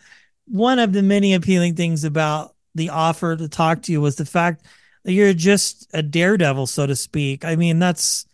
one 0.51 0.79
of 0.79 0.93
the 0.93 1.03
many 1.03 1.35
appealing 1.35 1.77
things 1.77 2.05
about 2.05 2.55
the 2.75 2.91
offer 2.91 3.37
to 3.37 3.49
talk 3.49 3.83
to 3.83 3.93
you 3.93 4.01
was 4.01 4.17
the 4.17 4.25
fact 4.25 4.67
that 5.05 5.13
you're 5.13 5.33
just 5.33 5.89
a 5.93 6.03
daredevil, 6.03 6.67
so 6.67 6.87
to 6.87 6.97
speak. 6.97 7.45
I 7.45 7.57
mean, 7.57 7.79
that's 7.79 8.27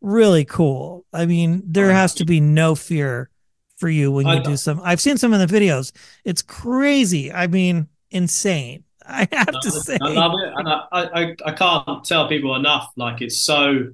really 0.00 0.44
cool. 0.44 1.04
I 1.12 1.26
mean, 1.26 1.62
there 1.64 1.92
has 1.92 2.14
to 2.16 2.24
be 2.24 2.40
no 2.40 2.74
fear 2.74 3.30
for 3.76 3.88
you 3.88 4.10
when 4.12 4.26
you 4.26 4.42
do 4.42 4.56
some. 4.56 4.80
I've 4.84 5.00
seen 5.00 5.16
some 5.16 5.32
of 5.32 5.40
the 5.40 5.58
videos. 5.58 5.92
It's 6.24 6.42
crazy. 6.42 7.32
I 7.32 7.46
mean, 7.46 7.88
insane. 8.10 8.84
I 9.06 9.26
have 9.32 9.60
to 9.60 9.70
say. 9.70 9.96
I 10.00 10.08
love 10.08 10.32
it, 10.42 10.52
and 10.56 10.68
I, 10.68 10.82
I, 10.92 11.36
I 11.46 11.52
can't 11.52 12.04
tell 12.04 12.28
people 12.28 12.54
enough. 12.54 12.90
Like 12.96 13.22
it's 13.22 13.40
so 13.40 13.88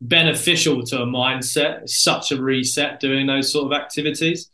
beneficial 0.00 0.82
to 0.84 1.02
a 1.02 1.06
mindset. 1.06 1.82
It's 1.82 2.02
such 2.02 2.32
a 2.32 2.40
reset 2.40 3.00
doing 3.00 3.26
those 3.26 3.52
sort 3.52 3.72
of 3.72 3.80
activities 3.80 4.50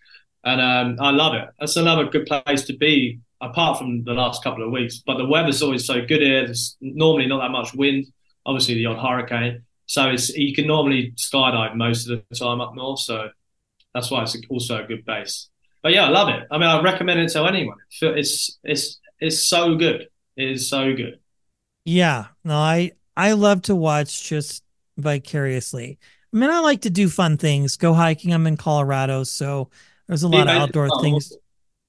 and 0.49 0.61
um, 0.61 1.07
I 1.07 1.11
love 1.11 1.35
it. 1.35 1.49
That's 1.61 1.77
another 1.77 2.07
good 2.07 2.27
place 2.27 2.63
to 2.65 2.77
be, 2.77 3.21
apart 3.41 3.79
from 3.79 4.03
the 4.05 4.15
last 4.15 4.43
couple 4.43 4.65
of 4.65 4.71
weeks. 4.71 5.03
But 5.07 5.19
the 5.19 5.27
weather's 5.27 5.63
always 5.63 5.85
so 5.85 6.01
good 6.05 6.23
here. 6.23 6.47
There's 6.47 6.77
normally 6.81 7.27
not 7.27 7.41
that 7.43 7.51
much 7.51 7.75
wind. 7.75 8.07
Obviously, 8.47 8.75
the 8.75 8.87
odd 8.87 8.99
hurricane, 8.99 9.63
so 9.87 10.09
it's 10.09 10.31
you 10.31 10.55
can 10.55 10.67
normally 10.67 11.13
skydive 11.17 11.75
most 11.75 12.09
of 12.09 12.23
the 12.29 12.35
time 12.35 12.61
up 12.61 12.75
north. 12.75 13.01
So 13.01 13.29
that's 13.95 14.11
why 14.11 14.23
it's 14.23 14.37
also 14.49 14.83
a 14.83 14.87
good 14.87 15.05
base. 15.05 15.51
But 15.83 15.93
yeah, 15.93 16.07
I 16.07 16.09
love 16.09 16.29
it. 16.29 16.47
I 16.51 16.57
mean, 16.59 16.69
I 16.69 16.81
recommend 16.81 17.21
it 17.21 17.31
to 17.33 17.45
anyone. 17.45 17.77
It's 18.01 18.59
it's 18.65 18.99
it's 19.21 19.47
so 19.49 19.77
good. 19.77 20.09
It 20.37 20.51
is 20.51 20.69
so 20.69 20.95
good. 20.95 21.19
Yeah, 21.85 22.27
no, 22.45 22.57
I 22.57 22.93
I 23.17 23.33
love 23.33 23.63
to 23.63 23.77
watch 23.77 24.29
just 24.29 24.63
vicariously. 24.97 25.99
I 26.33 26.37
mean, 26.37 26.51
I 26.51 26.61
like 26.61 26.83
to 26.83 26.91
do 26.91 27.09
fun 27.09 27.37
things. 27.37 27.77
Go 27.77 27.93
hiking. 27.93 28.33
I'm 28.33 28.47
in 28.47 28.57
Colorado, 28.57 29.25
so 29.25 29.71
there's 30.09 30.23
a 30.23 30.29
lot 30.29 30.49
of 30.49 30.57
outdoor 30.57 30.89
things. 31.03 31.37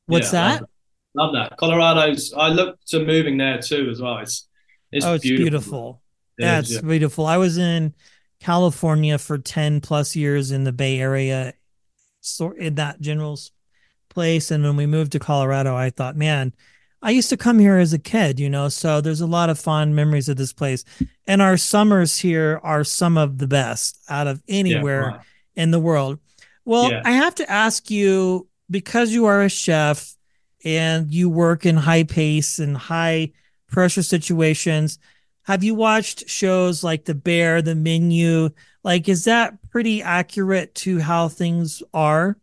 What's 0.05 0.33
yeah, 0.33 0.59
that? 0.59 0.69
Love 1.15 1.33
that. 1.33 1.57
Colorado's. 1.57 2.33
I 2.38 2.49
look 2.49 2.77
to 2.88 3.05
moving 3.05 3.38
there 3.38 3.59
too 3.59 3.89
as 3.89 4.01
well. 4.01 4.17
It's 4.19 4.47
it's 4.91 5.05
oh, 5.05 5.15
it's 5.15 5.23
beautiful. 5.23 5.47
beautiful. 5.47 6.01
That's 6.38 6.71
yeah. 6.71 6.81
beautiful. 6.81 7.25
I 7.25 7.38
was 7.38 7.57
in 7.57 7.93
California 8.39 9.17
for 9.17 9.38
ten 9.38 9.81
plus 9.81 10.15
years 10.15 10.51
in 10.51 10.63
the 10.63 10.71
Bay 10.71 10.99
Area, 10.99 11.53
sort 12.21 12.57
in 12.57 12.75
that 12.75 13.01
general's 13.01 13.51
place, 14.09 14.51
and 14.51 14.63
when 14.63 14.75
we 14.75 14.85
moved 14.85 15.13
to 15.13 15.19
Colorado, 15.19 15.75
I 15.75 15.89
thought, 15.89 16.15
man, 16.15 16.53
I 17.01 17.11
used 17.11 17.29
to 17.29 17.38
come 17.38 17.59
here 17.59 17.77
as 17.77 17.93
a 17.93 17.99
kid, 17.99 18.39
you 18.39 18.49
know. 18.49 18.69
So 18.69 19.01
there's 19.01 19.21
a 19.21 19.27
lot 19.27 19.49
of 19.49 19.59
fond 19.59 19.95
memories 19.95 20.29
of 20.29 20.38
this 20.38 20.53
place, 20.53 20.83
and 21.27 21.41
our 21.41 21.57
summers 21.57 22.19
here 22.19 22.59
are 22.63 22.83
some 22.83 23.17
of 23.17 23.38
the 23.38 23.47
best 23.47 23.99
out 24.09 24.27
of 24.27 24.41
anywhere 24.47 25.01
yeah, 25.01 25.11
wow. 25.11 25.21
in 25.55 25.71
the 25.71 25.79
world. 25.79 26.19
Well, 26.69 26.91
yeah. 26.91 27.01
I 27.03 27.13
have 27.13 27.33
to 27.35 27.49
ask 27.49 27.89
you 27.89 28.47
because 28.69 29.11
you 29.11 29.25
are 29.25 29.41
a 29.41 29.49
chef 29.49 30.15
and 30.63 31.11
you 31.11 31.27
work 31.27 31.65
in 31.65 31.75
high 31.75 32.03
pace 32.03 32.59
and 32.59 32.77
high 32.77 33.31
pressure 33.71 34.03
situations. 34.03 34.99
Have 35.45 35.63
you 35.63 35.73
watched 35.73 36.29
shows 36.29 36.83
like 36.83 37.05
The 37.05 37.15
Bear, 37.15 37.63
The 37.63 37.73
Menu? 37.73 38.51
Like, 38.83 39.09
is 39.09 39.23
that 39.23 39.57
pretty 39.71 40.03
accurate 40.03 40.75
to 40.75 40.99
how 40.99 41.27
things 41.27 41.81
are? 41.91 42.38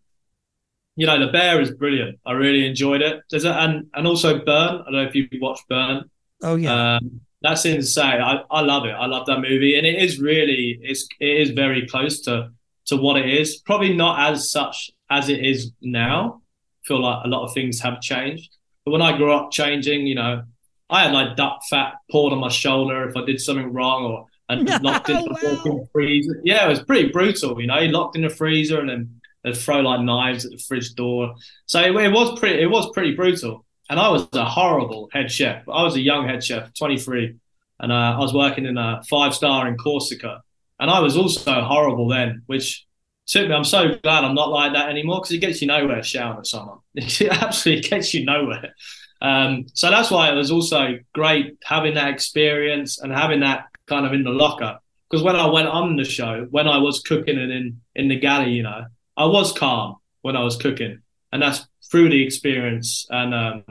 You 0.96 1.06
know, 1.06 1.24
The 1.24 1.30
Bear 1.30 1.60
is 1.60 1.70
brilliant. 1.70 2.18
I 2.26 2.32
really 2.32 2.66
enjoyed 2.66 3.02
it. 3.02 3.20
There's 3.30 3.44
a, 3.44 3.52
and 3.52 3.86
and 3.94 4.08
also 4.08 4.44
Burnt. 4.44 4.80
I 4.80 4.84
don't 4.86 4.92
know 4.92 5.02
if 5.04 5.14
you've 5.14 5.28
watched 5.40 5.68
Burnt. 5.68 6.10
Oh 6.42 6.56
yeah. 6.56 6.96
Um, 6.96 7.20
that's 7.42 7.64
insane. 7.64 8.20
I, 8.20 8.42
I 8.50 8.62
love 8.62 8.86
it. 8.86 8.90
I 8.90 9.06
love 9.06 9.26
that 9.26 9.38
movie, 9.38 9.78
and 9.78 9.86
it 9.86 10.02
is 10.02 10.18
really 10.18 10.80
it's 10.82 11.06
it 11.20 11.42
is 11.42 11.50
very 11.50 11.86
close 11.86 12.22
to 12.22 12.50
to 12.86 12.96
what 12.96 13.16
it 13.16 13.28
is. 13.28 13.58
Probably 13.58 13.94
not 13.94 14.32
as 14.32 14.50
such 14.50 14.90
as 15.10 15.28
it 15.28 15.44
is 15.44 15.72
now. 15.80 16.42
I 16.84 16.86
feel 16.86 17.02
like 17.02 17.24
a 17.24 17.28
lot 17.28 17.44
of 17.44 17.54
things 17.54 17.80
have 17.80 18.00
changed. 18.00 18.56
But 18.84 18.92
when 18.92 19.02
I 19.02 19.16
grew 19.16 19.32
up 19.32 19.50
changing, 19.50 20.06
you 20.06 20.14
know, 20.14 20.42
I 20.88 21.04
had 21.04 21.12
like 21.12 21.36
duck 21.36 21.60
fat 21.68 21.94
poured 22.10 22.32
on 22.32 22.38
my 22.38 22.48
shoulder 22.48 23.08
if 23.08 23.16
I 23.16 23.24
did 23.24 23.40
something 23.40 23.72
wrong 23.72 24.04
or 24.04 24.26
and 24.48 24.68
locked 24.82 25.08
in 25.10 25.16
the 25.16 25.60
wow. 25.64 25.88
freezer. 25.92 26.40
Yeah, 26.44 26.66
it 26.66 26.68
was 26.68 26.82
pretty 26.82 27.10
brutal, 27.10 27.60
you 27.60 27.66
know, 27.66 27.80
locked 27.86 28.16
in 28.16 28.22
the 28.22 28.30
freezer 28.30 28.80
and 28.80 28.88
then 28.88 29.20
they'd 29.42 29.56
throw 29.56 29.80
like 29.80 30.00
knives 30.00 30.44
at 30.44 30.52
the 30.52 30.58
fridge 30.58 30.94
door. 30.94 31.34
So 31.66 31.80
it, 31.80 31.96
it 31.96 32.12
was 32.12 32.38
pretty 32.38 32.62
it 32.62 32.70
was 32.70 32.90
pretty 32.92 33.14
brutal. 33.14 33.64
And 33.88 34.00
I 34.00 34.08
was 34.08 34.26
a 34.32 34.44
horrible 34.44 35.08
head 35.12 35.30
chef. 35.30 35.68
I 35.68 35.82
was 35.82 35.94
a 35.94 36.00
young 36.00 36.26
head 36.26 36.42
chef, 36.42 36.74
23, 36.74 37.36
and 37.78 37.92
uh, 37.92 37.94
I 37.94 38.18
was 38.18 38.34
working 38.34 38.66
in 38.66 38.76
a 38.78 39.00
five 39.08 39.34
star 39.34 39.68
in 39.68 39.76
Corsica. 39.76 40.42
And 40.78 40.90
I 40.90 41.00
was 41.00 41.16
also 41.16 41.62
horrible 41.62 42.08
then, 42.08 42.42
which 42.46 42.86
took 43.26 43.48
me. 43.48 43.54
I'm 43.54 43.64
so 43.64 43.96
glad 44.02 44.24
I'm 44.24 44.34
not 44.34 44.50
like 44.50 44.72
that 44.74 44.88
anymore 44.88 45.20
because 45.20 45.32
it 45.32 45.38
gets 45.38 45.60
you 45.60 45.68
nowhere 45.68 46.02
shouting 46.02 46.38
at 46.38 46.46
someone. 46.46 46.78
It 46.94 47.22
absolutely 47.22 47.88
gets 47.88 48.14
you 48.14 48.24
nowhere. 48.24 48.74
Um, 49.22 49.66
so 49.72 49.90
that's 49.90 50.10
why 50.10 50.30
it 50.30 50.34
was 50.34 50.50
also 50.50 50.98
great 51.14 51.56
having 51.64 51.94
that 51.94 52.10
experience 52.10 53.00
and 53.00 53.12
having 53.12 53.40
that 53.40 53.64
kind 53.86 54.04
of 54.04 54.12
in 54.12 54.24
the 54.24 54.30
locker. 54.30 54.78
Because 55.08 55.22
when 55.22 55.36
I 55.36 55.46
went 55.46 55.68
on 55.68 55.96
the 55.96 56.04
show, 56.04 56.46
when 56.50 56.68
I 56.68 56.78
was 56.78 57.00
cooking 57.00 57.38
and 57.38 57.50
in, 57.50 57.80
in 57.94 58.08
the 58.08 58.18
galley, 58.18 58.52
you 58.52 58.62
know, 58.62 58.84
I 59.16 59.24
was 59.24 59.52
calm 59.52 59.96
when 60.22 60.36
I 60.36 60.42
was 60.42 60.56
cooking. 60.56 61.00
And 61.32 61.42
that's 61.42 61.66
through 61.90 62.10
the 62.10 62.22
experience 62.22 63.06
and, 63.10 63.34
um, 63.34 63.64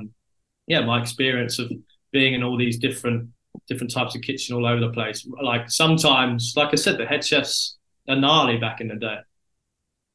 yeah, 0.68 0.82
my 0.82 1.00
experience 1.02 1.60
of 1.60 1.72
being 2.12 2.34
in 2.34 2.44
all 2.44 2.58
these 2.58 2.80
different 2.80 3.30
different 3.68 3.92
types 3.92 4.16
of 4.16 4.22
kitchen 4.22 4.56
all 4.56 4.66
over 4.66 4.80
the 4.80 4.92
place. 4.92 5.28
Like 5.42 5.70
sometimes, 5.70 6.54
like 6.56 6.70
I 6.72 6.76
said, 6.76 6.98
the 6.98 7.06
head 7.06 7.26
chefs 7.26 7.78
are 8.08 8.16
gnarly 8.16 8.58
back 8.58 8.82
in 8.82 8.88
the 8.88 8.96
day. 8.96 9.18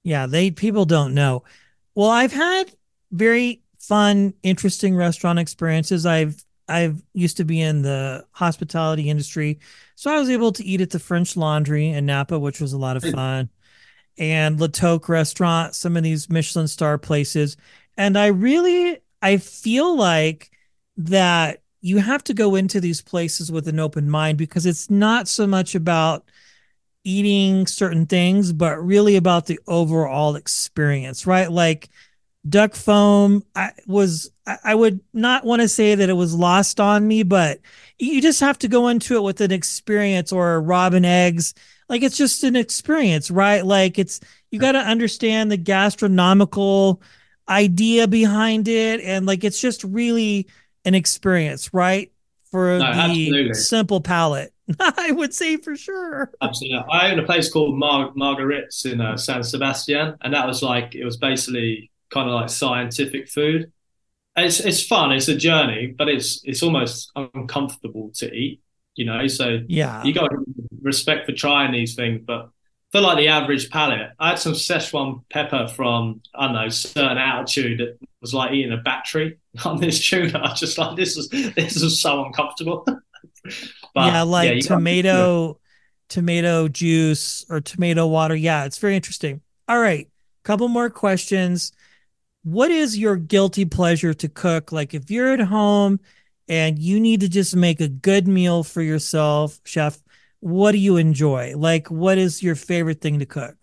Yeah, 0.03 0.27
they 0.27 0.51
people 0.51 0.85
don't 0.85 1.15
know. 1.15 1.45
Well, 1.95 2.11
I've 2.11 2.33
had 2.33 2.73
very 3.13 3.63
fun, 3.79 4.35
interesting 4.43 4.95
restaurant 4.97 5.39
experiences. 5.39 6.07
I've 6.07 6.43
I've 6.69 7.03
used 7.15 7.39
to 7.39 7.45
be 7.45 7.61
in 7.61 7.83
the 7.83 8.25
hospitality 8.31 9.11
industry, 9.11 9.59
so 9.97 10.13
I 10.13 10.19
was 10.19 10.31
able 10.31 10.53
to 10.53 10.65
eat 10.65 10.81
at 10.81 10.91
the 10.91 11.01
French 11.01 11.37
Laundry 11.37 11.89
in 11.89 12.07
Napa, 12.07 12.39
which 12.39 12.61
was 12.61 12.73
a 12.73 12.79
lot 12.79 12.97
of 12.97 13.03
fun, 13.03 13.51
and 14.19 14.61
La 14.61 14.69
Toque 14.69 15.09
restaurant, 15.09 15.75
some 15.75 15.97
of 15.97 16.05
these 16.05 16.31
Michelin 16.31 16.69
star 16.69 16.97
places, 16.97 17.57
and 17.97 18.17
I 18.17 18.29
really 18.29 18.99
I 19.21 19.39
feel 19.39 19.97
like 19.97 20.51
that 20.99 21.63
you 21.81 21.99
have 21.99 22.23
to 22.25 22.35
go 22.35 22.55
into 22.55 22.81
these 22.81 23.01
places 23.01 23.51
with 23.51 23.67
an 23.69 23.81
open 23.81 24.11
mind 24.11 24.39
because 24.39 24.67
it's 24.67 24.91
not 24.91 25.29
so 25.29 25.47
much 25.47 25.75
about 25.75 26.25
eating 27.05 27.67
certain 27.67 28.07
things, 28.07 28.53
but 28.53 28.85
really 28.85 29.17
about 29.17 29.47
the 29.47 29.59
overall 29.67 30.37
experience, 30.37 31.27
right? 31.27 31.51
Like 31.51 31.89
duck 32.49 32.75
foam 32.75 33.43
I 33.55 33.73
was 33.87 34.31
I 34.65 34.75
would 34.75 35.01
not 35.13 35.45
want 35.45 35.61
to 35.61 35.69
say 35.69 35.95
that 35.95 36.09
it 36.09 36.15
was 36.15 36.35
lost 36.35 36.81
on 36.81 37.07
me, 37.07 37.23
but 37.23 37.61
you 37.99 38.21
just 38.23 38.41
have 38.41 38.59
to 38.61 38.69
go 38.69 38.89
into 38.89 39.17
it 39.17 39.23
with 39.23 39.41
an 39.41 39.53
experience 39.53 40.33
or 40.33 40.61
robin 40.61 41.05
eggs. 41.05 41.55
Like 41.89 42.03
it's 42.03 42.17
just 42.17 42.45
an 42.45 42.57
experience, 42.57 43.31
right? 43.31 43.65
Like 43.65 43.99
it's 43.99 44.21
you 44.51 44.59
got 44.59 44.73
to 44.73 44.79
understand 44.79 45.51
the 45.51 45.57
gastronomical 45.57 47.03
idea 47.49 48.07
behind 48.07 48.69
it 48.69 49.01
and 49.01 49.27
like 49.27 49.45
it's 49.45 49.61
just 49.61 49.83
really 49.85 50.47
an 50.85 50.95
experience, 50.95 51.73
right? 51.73 52.13
For 52.51 52.79
no, 52.79 52.79
the 52.79 52.85
absolutely. 52.85 53.55
simple 53.55 54.01
palate. 54.01 54.53
I 54.81 55.13
would 55.13 55.35
say 55.35 55.57
for 55.57 55.77
sure. 55.77 56.31
Absolutely. 56.43 56.85
I 56.91 57.11
own 57.13 57.19
a 57.19 57.25
place 57.25 57.51
called 57.51 57.77
Mar- 57.77 58.13
Mugaritz 58.13 58.91
in 58.91 59.01
uh, 59.01 59.17
San 59.17 59.43
Sebastian, 59.43 60.17
and 60.21 60.35
that 60.35 60.47
was 60.47 60.63
like 60.63 60.95
it 60.95 61.05
was 61.05 61.17
basically 61.17 61.91
kind 62.11 62.29
of 62.29 62.35
like 62.35 62.51
scientific 62.51 63.29
food. 63.29 63.73
It's 64.37 64.61
it's 64.61 64.85
fun. 64.85 65.13
It's 65.13 65.29
a 65.29 65.37
journey, 65.37 65.95
but 65.97 66.09
it's 66.09 66.41
it's 66.45 66.63
almost 66.63 67.11
uncomfortable 67.17 68.11
to 68.17 68.33
eat. 68.33 68.61
You 68.97 69.07
know, 69.07 69.27
so 69.29 69.61
yeah, 69.69 70.03
you 70.05 70.13
got 70.13 70.31
respect 70.83 71.27
for 71.27 71.33
trying 71.33 71.73
these 71.73 71.95
things, 71.95 72.21
but 72.25 72.51
for 72.93 73.01
like 73.01 73.19
the 73.19 73.29
average 73.29 73.71
palate, 73.71 74.11
I 74.19 74.31
had 74.31 74.39
some 74.39 74.53
Szechuan 74.53 75.23
pepper 75.31 75.69
from 75.69 76.23
I 76.35 76.47
don't 76.47 76.57
know 76.57 76.69
certain 76.69 77.19
altitude 77.19 77.79
that 77.79 77.99
was 78.21 78.35
like 78.35 78.53
eating 78.53 78.73
a 78.73 78.79
battery 78.79 79.39
on 79.65 79.81
this 79.81 80.09
tuna. 80.09 80.39
I 80.39 80.51
was 80.51 80.61
just 80.61 80.79
like 80.79 80.97
this 80.97 81.17
was 81.17 81.29
this 81.29 81.83
was 81.83 82.01
so 82.01 82.25
uncomfortable. 82.25 82.85
but, 82.85 83.05
yeah, 83.95 84.23
like 84.23 84.55
yeah, 84.55 84.61
tomato 84.61 85.59
tomato 86.09 86.67
juice 86.69 87.47
or 87.49 87.61
tomato 87.61 88.07
water. 88.07 88.35
Yeah, 88.35 88.65
it's 88.65 88.79
very 88.79 88.97
interesting. 88.97 89.41
All 89.69 89.79
right, 89.79 90.09
couple 90.43 90.69
more 90.69 90.91
questions. 90.91 91.73
What 92.43 92.71
is 92.71 92.99
your 92.99 93.17
guilty 93.17 93.67
pleasure 93.67 94.15
to 94.15 94.29
cook? 94.29 94.73
Like 94.73 94.95
if 94.95 95.11
you're 95.11 95.33
at 95.33 95.41
home 95.41 96.01
and 96.49 96.79
you 96.79 96.99
need 96.99 97.21
to 97.21 97.29
just 97.29 97.55
make 97.55 97.81
a 97.81 97.89
good 97.89 98.27
meal 98.27 98.65
for 98.65 98.83
yourself, 98.83 99.61
chef, 99.65 100.03
what 100.41 100.73
do 100.73 100.79
you 100.79 100.97
enjoy? 100.97 101.55
Like 101.57 101.91
what 101.91 102.19
is 102.19 102.43
your 102.43 102.55
favorite 102.55 103.01
thing 103.01 103.19
to 103.21 103.27
cook? 103.27 103.61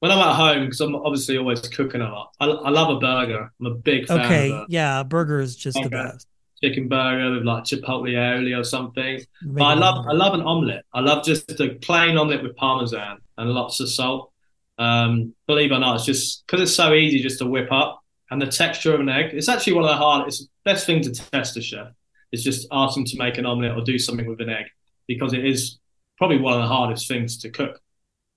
when 0.00 0.12
I'm 0.12 0.18
at 0.18 0.34
home, 0.36 0.64
because 0.64 0.80
I'm 0.80 0.94
obviously 0.94 1.38
always 1.38 1.60
cooking 1.60 2.00
a 2.00 2.10
lot, 2.10 2.32
I, 2.40 2.46
I 2.46 2.70
love 2.70 2.96
a 2.96 3.00
burger. 3.00 3.50
I'm 3.60 3.66
a 3.66 3.74
big 3.74 4.06
fan. 4.06 4.20
Okay, 4.20 4.64
yeah, 4.68 5.02
burger 5.02 5.40
is 5.40 5.56
just 5.56 5.80
the 5.82 5.88
best. 5.88 6.26
Chicken 6.62 6.88
burger 6.88 7.32
with 7.32 7.44
like 7.44 7.64
chipotle 7.64 8.10
aioli 8.10 8.58
or 8.58 8.64
something. 8.64 9.20
But 9.42 9.62
I 9.62 9.74
love 9.74 10.06
I 10.08 10.12
love 10.12 10.34
an 10.34 10.42
omelette. 10.42 10.84
I 10.92 11.00
love 11.00 11.24
just 11.24 11.60
a 11.60 11.70
plain 11.74 12.16
omelette 12.16 12.42
with 12.42 12.56
parmesan 12.56 13.18
and 13.36 13.50
lots 13.50 13.80
of 13.80 13.88
salt. 13.88 14.32
Um, 14.76 15.34
believe 15.46 15.72
it 15.72 15.74
or 15.74 15.78
not, 15.78 15.96
it's 15.96 16.04
just 16.04 16.46
because 16.46 16.60
it's 16.60 16.74
so 16.74 16.94
easy 16.94 17.20
just 17.20 17.38
to 17.40 17.46
whip 17.46 17.70
up 17.70 18.00
and 18.30 18.40
the 18.42 18.46
texture 18.46 18.94
of 18.94 19.00
an 19.00 19.08
egg. 19.08 19.34
It's 19.34 19.48
actually 19.48 19.74
one 19.74 19.84
of 19.84 19.90
the 19.90 19.96
hard. 19.96 20.28
It's 20.28 20.40
the 20.40 20.48
best 20.64 20.86
thing 20.86 21.00
to 21.02 21.12
test 21.12 21.56
a 21.56 21.62
chef. 21.62 21.88
It's 22.30 22.42
just 22.42 22.66
ask 22.70 22.94
them 22.94 23.04
to 23.04 23.18
make 23.18 23.38
an 23.38 23.46
omelette 23.46 23.76
or 23.76 23.82
do 23.82 23.98
something 23.98 24.26
with 24.26 24.40
an 24.40 24.50
egg 24.50 24.66
because 25.06 25.32
it 25.32 25.44
is 25.44 25.78
probably 26.18 26.38
one 26.38 26.54
of 26.54 26.60
the 26.60 26.68
hardest 26.68 27.08
things 27.08 27.38
to 27.38 27.50
cook, 27.50 27.80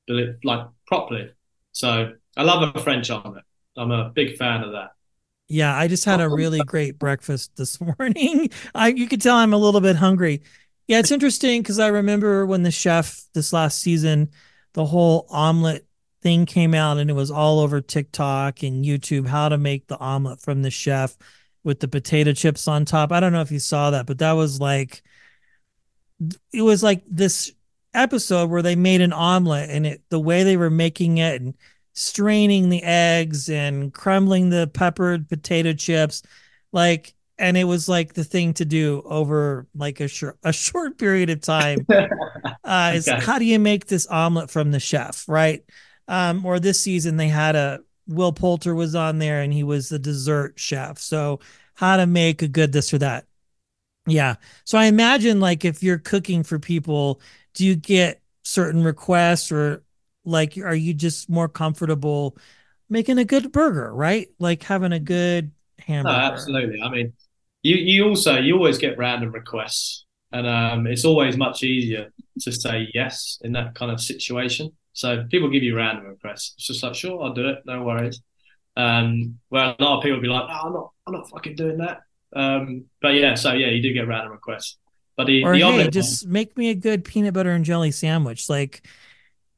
but 0.08 0.16
like 0.44 0.68
properly. 0.88 1.32
So 1.74 2.14
I 2.38 2.44
love 2.44 2.76
a 2.76 2.80
French 2.80 3.10
omelette. 3.10 3.44
I'm 3.78 3.92
a 3.92 4.10
big 4.10 4.38
fan 4.38 4.64
of 4.64 4.74
that. 4.74 4.92
Yeah, 5.48 5.76
I 5.76 5.88
just 5.88 6.06
had 6.06 6.22
a 6.22 6.30
really 6.30 6.62
great 6.62 6.98
breakfast 6.98 7.52
this 7.58 7.82
morning. 7.82 8.50
I 8.74 8.90
you 8.90 9.08
could 9.08 9.22
tell 9.22 9.36
I'm 9.36 9.54
a 9.54 9.58
little 9.58 9.82
bit 9.82 9.98
hungry. 9.98 10.44
Yeah, 10.88 11.00
it's 11.00 11.12
interesting 11.12 11.62
because 11.62 11.80
I 11.80 11.88
remember 11.88 12.46
when 12.46 12.64
the 12.64 12.72
chef 12.72 13.24
this 13.34 13.54
last 13.54 13.82
season, 13.82 14.30
the 14.74 14.86
whole 14.86 15.26
omelet 15.30 15.86
thing 16.22 16.46
came 16.46 16.74
out 16.74 16.98
and 16.98 17.10
it 17.10 17.14
was 17.14 17.32
all 17.32 17.60
over 17.60 17.82
TikTok 17.82 18.64
and 18.64 18.86
YouTube 18.86 19.28
how 19.28 19.50
to 19.50 19.58
make 19.58 19.88
the 19.88 19.98
omelet 19.98 20.42
from 20.42 20.62
the 20.62 20.70
chef 20.70 21.18
with 21.64 21.80
the 21.80 21.88
potato 21.88 22.34
chips 22.34 22.68
on 22.68 22.86
top. 22.86 23.12
I 23.12 23.20
don't 23.20 23.34
know 23.34 23.42
if 23.42 23.52
you 23.52 23.60
saw 23.60 23.92
that, 23.92 24.06
but 24.06 24.20
that 24.20 24.34
was 24.34 24.60
like 24.60 25.02
it 26.54 26.62
was 26.62 26.84
like 26.84 27.04
this 27.08 27.52
episode 27.94 28.50
where 28.50 28.62
they 28.62 28.76
made 28.76 29.02
an 29.02 29.14
omelet 29.14 29.70
and 29.70 29.86
it 29.86 30.02
the 30.10 30.20
way 30.20 30.44
they 30.44 30.58
were 30.58 30.70
making 30.70 31.18
it 31.18 31.42
and 31.42 31.56
straining 31.94 32.70
the 32.70 32.84
eggs 32.84 33.50
and 33.50 33.94
crumbling 33.94 34.50
the 34.50 34.70
peppered 34.74 35.28
potato 35.28 35.74
chips 35.74 36.24
like 36.72 37.14
and 37.38 37.58
it 37.58 37.66
was 37.66 37.90
like 37.90 38.14
the 38.14 38.24
thing 38.24 38.54
to 38.54 38.64
do 38.64 39.02
over 39.06 39.68
like 39.76 40.00
a 40.00 40.08
short 40.08 40.38
a 40.44 40.54
short 40.68 40.98
period 40.98 41.30
of 41.30 41.42
time 41.42 41.86
uh 42.64 42.92
is 42.96 43.08
okay. 43.08 43.20
how 43.24 43.38
do 43.38 43.46
you 43.46 43.60
make 43.60 43.88
this 43.88 44.08
omelet 44.08 44.50
from 44.50 44.72
the 44.72 44.80
chef 44.80 45.28
right? 45.28 45.64
Um 46.08 46.46
or 46.46 46.60
this 46.60 46.80
season 46.80 47.18
they 47.18 47.28
had 47.28 47.56
a 47.56 47.82
will 48.08 48.32
poulter 48.32 48.76
was 48.76 48.96
on 48.96 49.20
there 49.20 49.42
and 49.42 49.52
he 49.54 49.64
was 49.64 49.90
the 49.90 50.00
dessert 50.00 50.54
chef. 50.58 50.98
So 51.00 51.40
how 51.74 51.98
to 51.98 52.06
make 52.06 52.42
a 52.42 52.48
good 52.48 52.72
this 52.72 52.94
or 52.94 53.00
that. 53.00 53.26
Yeah. 54.08 54.36
So 54.66 54.78
i 54.78 54.86
imagine 54.86 55.40
like 55.40 55.66
if 55.66 55.84
you're 55.84 56.00
cooking 56.00 56.44
for 56.44 56.60
people 56.60 57.22
do 57.54 57.66
you 57.66 57.76
get 57.76 58.22
certain 58.44 58.84
requests 58.84 59.52
or 59.52 59.84
like 60.26 60.58
are 60.58 60.76
you 60.76 60.94
just 60.94 61.30
more 61.30 61.48
comfortable 61.48 62.38
making 62.90 63.18
a 63.18 63.26
good 63.26 63.52
burger 63.52 63.94
right? 63.94 64.28
Like 64.40 64.64
having 64.64 64.92
a 64.92 65.00
good 65.00 65.52
hamburger. 65.80 66.18
no, 66.18 66.24
absolutely. 66.24 66.82
I 66.82 66.90
mean 66.90 67.14
you 67.64 67.76
you 67.76 68.06
also 68.08 68.38
you 68.38 68.56
always 68.56 68.78
get 68.78 68.98
random 68.98 69.32
requests 69.32 70.06
and 70.32 70.48
um, 70.48 70.88
it's 70.88 71.06
always 71.06 71.38
much 71.38 71.64
easier 71.64 72.12
to 72.40 72.52
say 72.52 72.88
yes 72.94 73.38
in 73.42 73.52
that 73.52 73.76
kind 73.76 73.92
of 73.92 74.00
situation. 74.00 74.72
So 74.94 75.26
people 75.30 75.50
give 75.50 75.64
you 75.64 75.76
random 75.76 76.06
requests. 76.06 76.54
It's 76.58 76.68
just 76.68 76.84
like 76.84 76.96
sure 76.96 77.22
i'll 77.22 77.34
do 77.34 77.50
it. 77.50 77.60
No 77.66 77.84
worries. 77.84 78.22
Um 78.78 79.40
well 79.50 79.76
a 79.78 79.84
lot 79.84 79.98
of 79.98 80.04
people 80.04 80.22
be 80.22 80.28
like 80.28 80.48
oh, 80.50 80.68
i'm 80.68 80.74
not 80.74 80.92
i'm 81.08 81.14
not 81.14 81.30
fucking 81.30 81.56
doing 81.56 81.78
that. 81.78 82.02
Um 82.34 82.86
but 83.02 83.14
yeah 83.14 83.36
so 83.36 83.54
yeah 83.54 83.68
you 83.68 83.82
do 83.82 83.94
get 83.94 84.08
random 84.08 84.32
requests 84.32 84.78
but 85.22 85.28
the, 85.28 85.44
or 85.44 85.58
the 85.58 85.64
hey, 85.64 85.90
just 85.90 86.26
one, 86.26 86.34
make 86.34 86.58
me 86.58 86.70
a 86.70 86.76
good 86.76 87.06
peanut 87.06 87.34
butter 87.34 87.52
and 87.52 87.66
jelly 87.66 87.92
sandwich. 87.92 88.50
Like, 88.50 88.86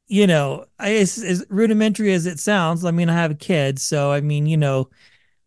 you 0.06 0.26
know, 0.26 0.66
I, 0.78 0.96
as, 0.96 1.18
as 1.18 1.44
rudimentary 1.48 2.12
as 2.12 2.26
it 2.26 2.38
sounds, 2.38 2.84
I 2.84 2.90
mean, 2.90 3.08
I 3.08 3.14
have 3.14 3.30
a 3.30 3.34
kid, 3.34 3.80
so 3.80 4.12
I 4.12 4.20
mean, 4.20 4.46
you 4.46 4.56
know, 4.56 4.90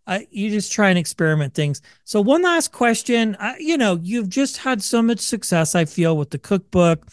I, 0.07 0.27
you 0.31 0.49
just 0.49 0.71
try 0.71 0.89
and 0.89 0.97
experiment 0.97 1.53
things. 1.53 1.81
So 2.05 2.21
one 2.21 2.41
last 2.41 2.71
question, 2.71 3.35
I, 3.39 3.57
you 3.59 3.77
know, 3.77 3.99
you've 4.01 4.29
just 4.29 4.57
had 4.57 4.81
so 4.81 5.01
much 5.01 5.19
success. 5.19 5.75
I 5.75 5.85
feel 5.85 6.17
with 6.17 6.29
the 6.29 6.39
cookbook. 6.39 7.05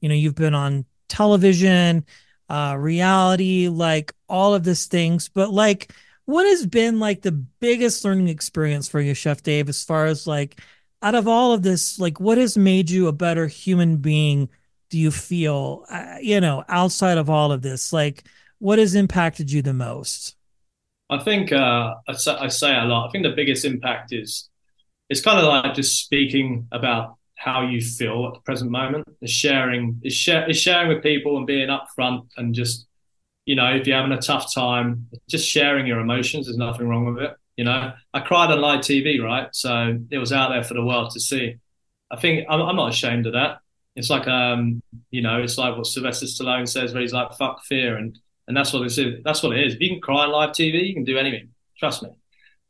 You 0.00 0.08
know, 0.08 0.14
you've 0.16 0.34
been 0.34 0.54
on 0.54 0.84
television, 1.08 2.04
uh, 2.48 2.76
reality, 2.76 3.68
like 3.68 4.12
all 4.28 4.54
of 4.54 4.64
these 4.64 4.86
things. 4.86 5.28
But 5.28 5.50
like, 5.50 5.92
what 6.24 6.44
has 6.46 6.66
been 6.66 6.98
like 6.98 7.22
the 7.22 7.32
biggest 7.32 8.04
learning 8.04 8.28
experience 8.28 8.88
for 8.88 9.00
you, 9.00 9.14
Chef 9.14 9.42
Dave, 9.42 9.68
as 9.68 9.84
far 9.84 10.06
as 10.06 10.26
like 10.26 10.60
out 11.02 11.14
of 11.14 11.26
all 11.26 11.52
of 11.52 11.62
this, 11.62 11.98
like 11.98 12.20
what 12.20 12.38
has 12.38 12.56
made 12.56 12.90
you 12.90 13.08
a 13.08 13.12
better 13.12 13.46
human 13.46 13.96
being? 13.96 14.48
Do 14.90 14.98
you 14.98 15.10
feel, 15.10 15.84
uh, 15.88 16.16
you 16.20 16.40
know, 16.40 16.64
outside 16.68 17.16
of 17.16 17.30
all 17.30 17.52
of 17.52 17.62
this, 17.62 17.92
like 17.92 18.24
what 18.58 18.78
has 18.78 18.94
impacted 18.94 19.50
you 19.50 19.62
the 19.62 19.72
most? 19.72 20.36
I 21.08 21.18
think 21.18 21.52
uh, 21.52 21.94
I, 22.08 22.12
say, 22.12 22.32
I 22.32 22.48
say 22.48 22.76
a 22.76 22.84
lot. 22.84 23.08
I 23.08 23.10
think 23.10 23.24
the 23.24 23.32
biggest 23.32 23.64
impact 23.64 24.12
is 24.12 24.48
it's 25.08 25.20
kind 25.20 25.38
of 25.38 25.44
like 25.44 25.74
just 25.74 26.04
speaking 26.04 26.68
about 26.70 27.16
how 27.34 27.62
you 27.62 27.80
feel 27.80 28.26
at 28.28 28.34
the 28.34 28.40
present 28.40 28.70
moment. 28.70 29.08
Is 29.20 29.30
sharing 29.30 30.00
is, 30.04 30.14
share, 30.14 30.48
is 30.48 30.60
sharing 30.60 30.88
with 30.88 31.02
people 31.02 31.36
and 31.36 31.46
being 31.46 31.68
upfront 31.68 32.28
and 32.36 32.54
just 32.54 32.86
you 33.44 33.56
know 33.56 33.74
if 33.74 33.86
you're 33.86 33.96
having 33.96 34.12
a 34.12 34.20
tough 34.20 34.54
time, 34.54 35.08
just 35.28 35.48
sharing 35.48 35.86
your 35.86 35.98
emotions. 35.98 36.46
There's 36.46 36.56
nothing 36.56 36.88
wrong 36.88 37.12
with 37.12 37.24
it. 37.24 37.34
You 37.60 37.64
know, 37.64 37.92
I 38.14 38.20
cried 38.20 38.50
on 38.50 38.62
live 38.62 38.80
TV, 38.80 39.22
right? 39.22 39.54
So 39.54 39.98
it 40.10 40.16
was 40.16 40.32
out 40.32 40.48
there 40.48 40.64
for 40.64 40.72
the 40.72 40.82
world 40.82 41.10
to 41.10 41.20
see. 41.20 41.56
I 42.10 42.16
think 42.16 42.46
I'm, 42.48 42.62
I'm 42.62 42.74
not 42.74 42.88
ashamed 42.88 43.26
of 43.26 43.34
that. 43.34 43.58
It's 43.94 44.08
like, 44.08 44.26
um, 44.26 44.82
you 45.10 45.20
know, 45.20 45.42
it's 45.42 45.58
like 45.58 45.76
what 45.76 45.84
Sylvester 45.84 46.24
Stallone 46.24 46.66
says, 46.66 46.94
where 46.94 47.02
he's 47.02 47.12
like, 47.12 47.34
"Fuck 47.34 47.62
fear," 47.66 47.98
and 47.98 48.18
and 48.48 48.56
that's 48.56 48.72
what 48.72 48.80
it 48.80 48.96
is. 48.96 49.22
That's 49.24 49.42
what 49.42 49.54
it 49.54 49.66
is. 49.66 49.74
If 49.74 49.80
you 49.82 49.90
can 49.90 50.00
cry 50.00 50.24
on 50.24 50.30
live 50.30 50.52
TV, 50.52 50.88
you 50.88 50.94
can 50.94 51.04
do 51.04 51.18
anything. 51.18 51.50
Trust 51.78 52.02
me. 52.02 52.08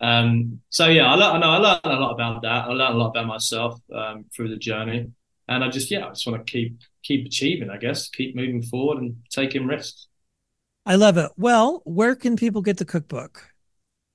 Um, 0.00 0.60
so 0.70 0.88
yeah, 0.88 1.14
I, 1.14 1.14
I 1.14 1.38
know 1.38 1.50
I 1.50 1.58
learned 1.58 1.80
a 1.84 2.00
lot 2.00 2.10
about 2.10 2.42
that. 2.42 2.64
I 2.64 2.72
learned 2.72 2.96
a 2.96 2.98
lot 2.98 3.10
about 3.10 3.28
myself 3.28 3.80
um, 3.94 4.24
through 4.34 4.48
the 4.48 4.56
journey, 4.56 5.08
and 5.46 5.62
I 5.62 5.68
just 5.68 5.88
yeah, 5.92 6.04
I 6.04 6.08
just 6.08 6.26
want 6.26 6.44
to 6.44 6.50
keep 6.50 6.80
keep 7.04 7.26
achieving. 7.26 7.70
I 7.70 7.76
guess 7.76 8.08
keep 8.08 8.34
moving 8.34 8.60
forward 8.60 8.98
and 8.98 9.18
taking 9.30 9.68
risks. 9.68 10.08
I 10.84 10.96
love 10.96 11.16
it. 11.16 11.30
Well, 11.36 11.80
where 11.84 12.16
can 12.16 12.34
people 12.34 12.60
get 12.60 12.78
the 12.78 12.84
cookbook? 12.84 13.49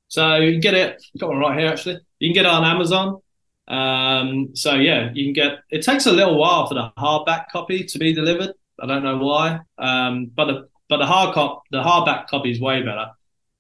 So 0.07 0.35
you 0.35 0.51
can 0.51 0.61
get 0.61 0.73
it. 0.73 1.03
Got 1.17 1.29
one 1.29 1.39
right 1.39 1.59
here 1.59 1.69
actually. 1.69 1.99
You 2.19 2.29
can 2.29 2.33
get 2.33 2.45
it 2.45 2.51
on 2.51 2.63
Amazon. 2.63 3.21
Um, 3.67 4.55
so 4.55 4.75
yeah, 4.75 5.11
you 5.13 5.25
can 5.25 5.33
get. 5.33 5.59
It 5.71 5.81
takes 5.81 6.05
a 6.05 6.11
little 6.11 6.37
while 6.37 6.67
for 6.67 6.75
the 6.75 6.91
hardback 6.97 7.49
copy 7.51 7.83
to 7.83 7.99
be 7.99 8.13
delivered. 8.13 8.53
I 8.79 8.85
don't 8.85 9.03
know 9.03 9.17
why, 9.17 9.59
um, 9.77 10.31
but 10.33 10.45
the 10.45 10.69
but 10.89 10.97
the 10.97 11.05
hard 11.05 11.33
cop 11.33 11.63
the 11.71 11.81
hardback 11.81 12.27
copy 12.27 12.51
is 12.51 12.59
way 12.59 12.81
better. 12.81 13.07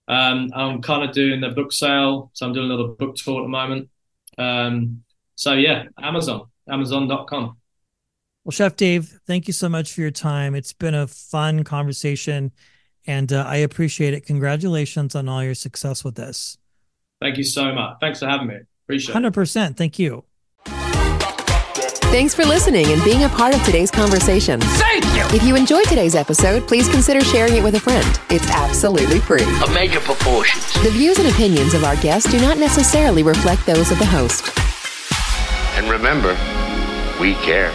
Um, 0.07 0.51
I'm 0.53 0.81
kind 0.81 1.07
of 1.07 1.15
doing 1.15 1.41
the 1.41 1.49
book 1.49 1.71
sale, 1.71 2.29
so 2.33 2.45
I'm 2.45 2.53
doing 2.53 2.69
a 2.69 2.73
little 2.73 2.89
book 2.89 3.15
tour 3.15 3.41
at 3.41 3.43
the 3.43 3.49
moment. 3.49 3.89
Um, 4.37 5.03
so 5.35 5.53
yeah, 5.53 5.85
Amazon, 5.99 6.47
Amazon.com. 6.69 7.57
Well, 8.43 8.51
Chef 8.51 8.75
Dave, 8.75 9.19
thank 9.25 9.47
you 9.47 9.53
so 9.53 9.67
much 9.67 9.93
for 9.93 10.01
your 10.01 10.11
time. 10.11 10.53
It's 10.53 10.73
been 10.73 10.93
a 10.93 11.07
fun 11.07 11.63
conversation, 11.63 12.51
and 13.07 13.31
uh, 13.31 13.43
I 13.47 13.57
appreciate 13.57 14.13
it. 14.13 14.25
Congratulations 14.25 15.15
on 15.15 15.29
all 15.29 15.43
your 15.43 15.55
success 15.55 16.03
with 16.03 16.15
this. 16.15 16.57
Thank 17.21 17.37
you 17.37 17.43
so 17.43 17.73
much. 17.73 17.97
Thanks 18.01 18.19
for 18.19 18.27
having 18.27 18.47
me. 18.47 18.57
Appreciate 18.85 19.15
it. 19.15 19.33
100%. 19.33 19.77
Thank 19.77 19.99
you. 19.99 20.23
Thanks 22.11 22.33
for 22.33 22.45
listening 22.45 22.85
and 22.87 23.03
being 23.03 23.23
a 23.23 23.29
part 23.29 23.53
of 23.53 23.61
today's 23.63 23.91
conversation. 23.91 24.61
Thank 24.61 25.03
you. 25.15 25.23
If 25.35 25.43
you 25.43 25.55
enjoyed 25.55 25.85
today's 25.85 26.15
episode, 26.15 26.65
please 26.67 26.87
consider 26.87 27.19
sharing 27.21 27.55
it 27.55 27.63
with 27.63 27.75
a 27.75 27.79
friend. 27.79 28.07
It's 28.29 28.49
absolutely 28.51 29.19
free. 29.19 29.43
Of 29.61 29.73
major 29.73 29.99
proportions. 29.99 30.71
The 30.81 30.91
views 30.91 31.19
and 31.19 31.27
opinions 31.27 31.73
of 31.73 31.83
our 31.83 31.97
guests 31.97 32.31
do 32.31 32.39
not 32.39 32.57
necessarily 32.57 33.23
reflect 33.23 33.65
those 33.65 33.91
of 33.91 33.99
the 33.99 34.05
host. 34.05 34.49
And 35.77 35.89
remember, 35.89 36.37
we 37.19 37.33
care. 37.43 37.73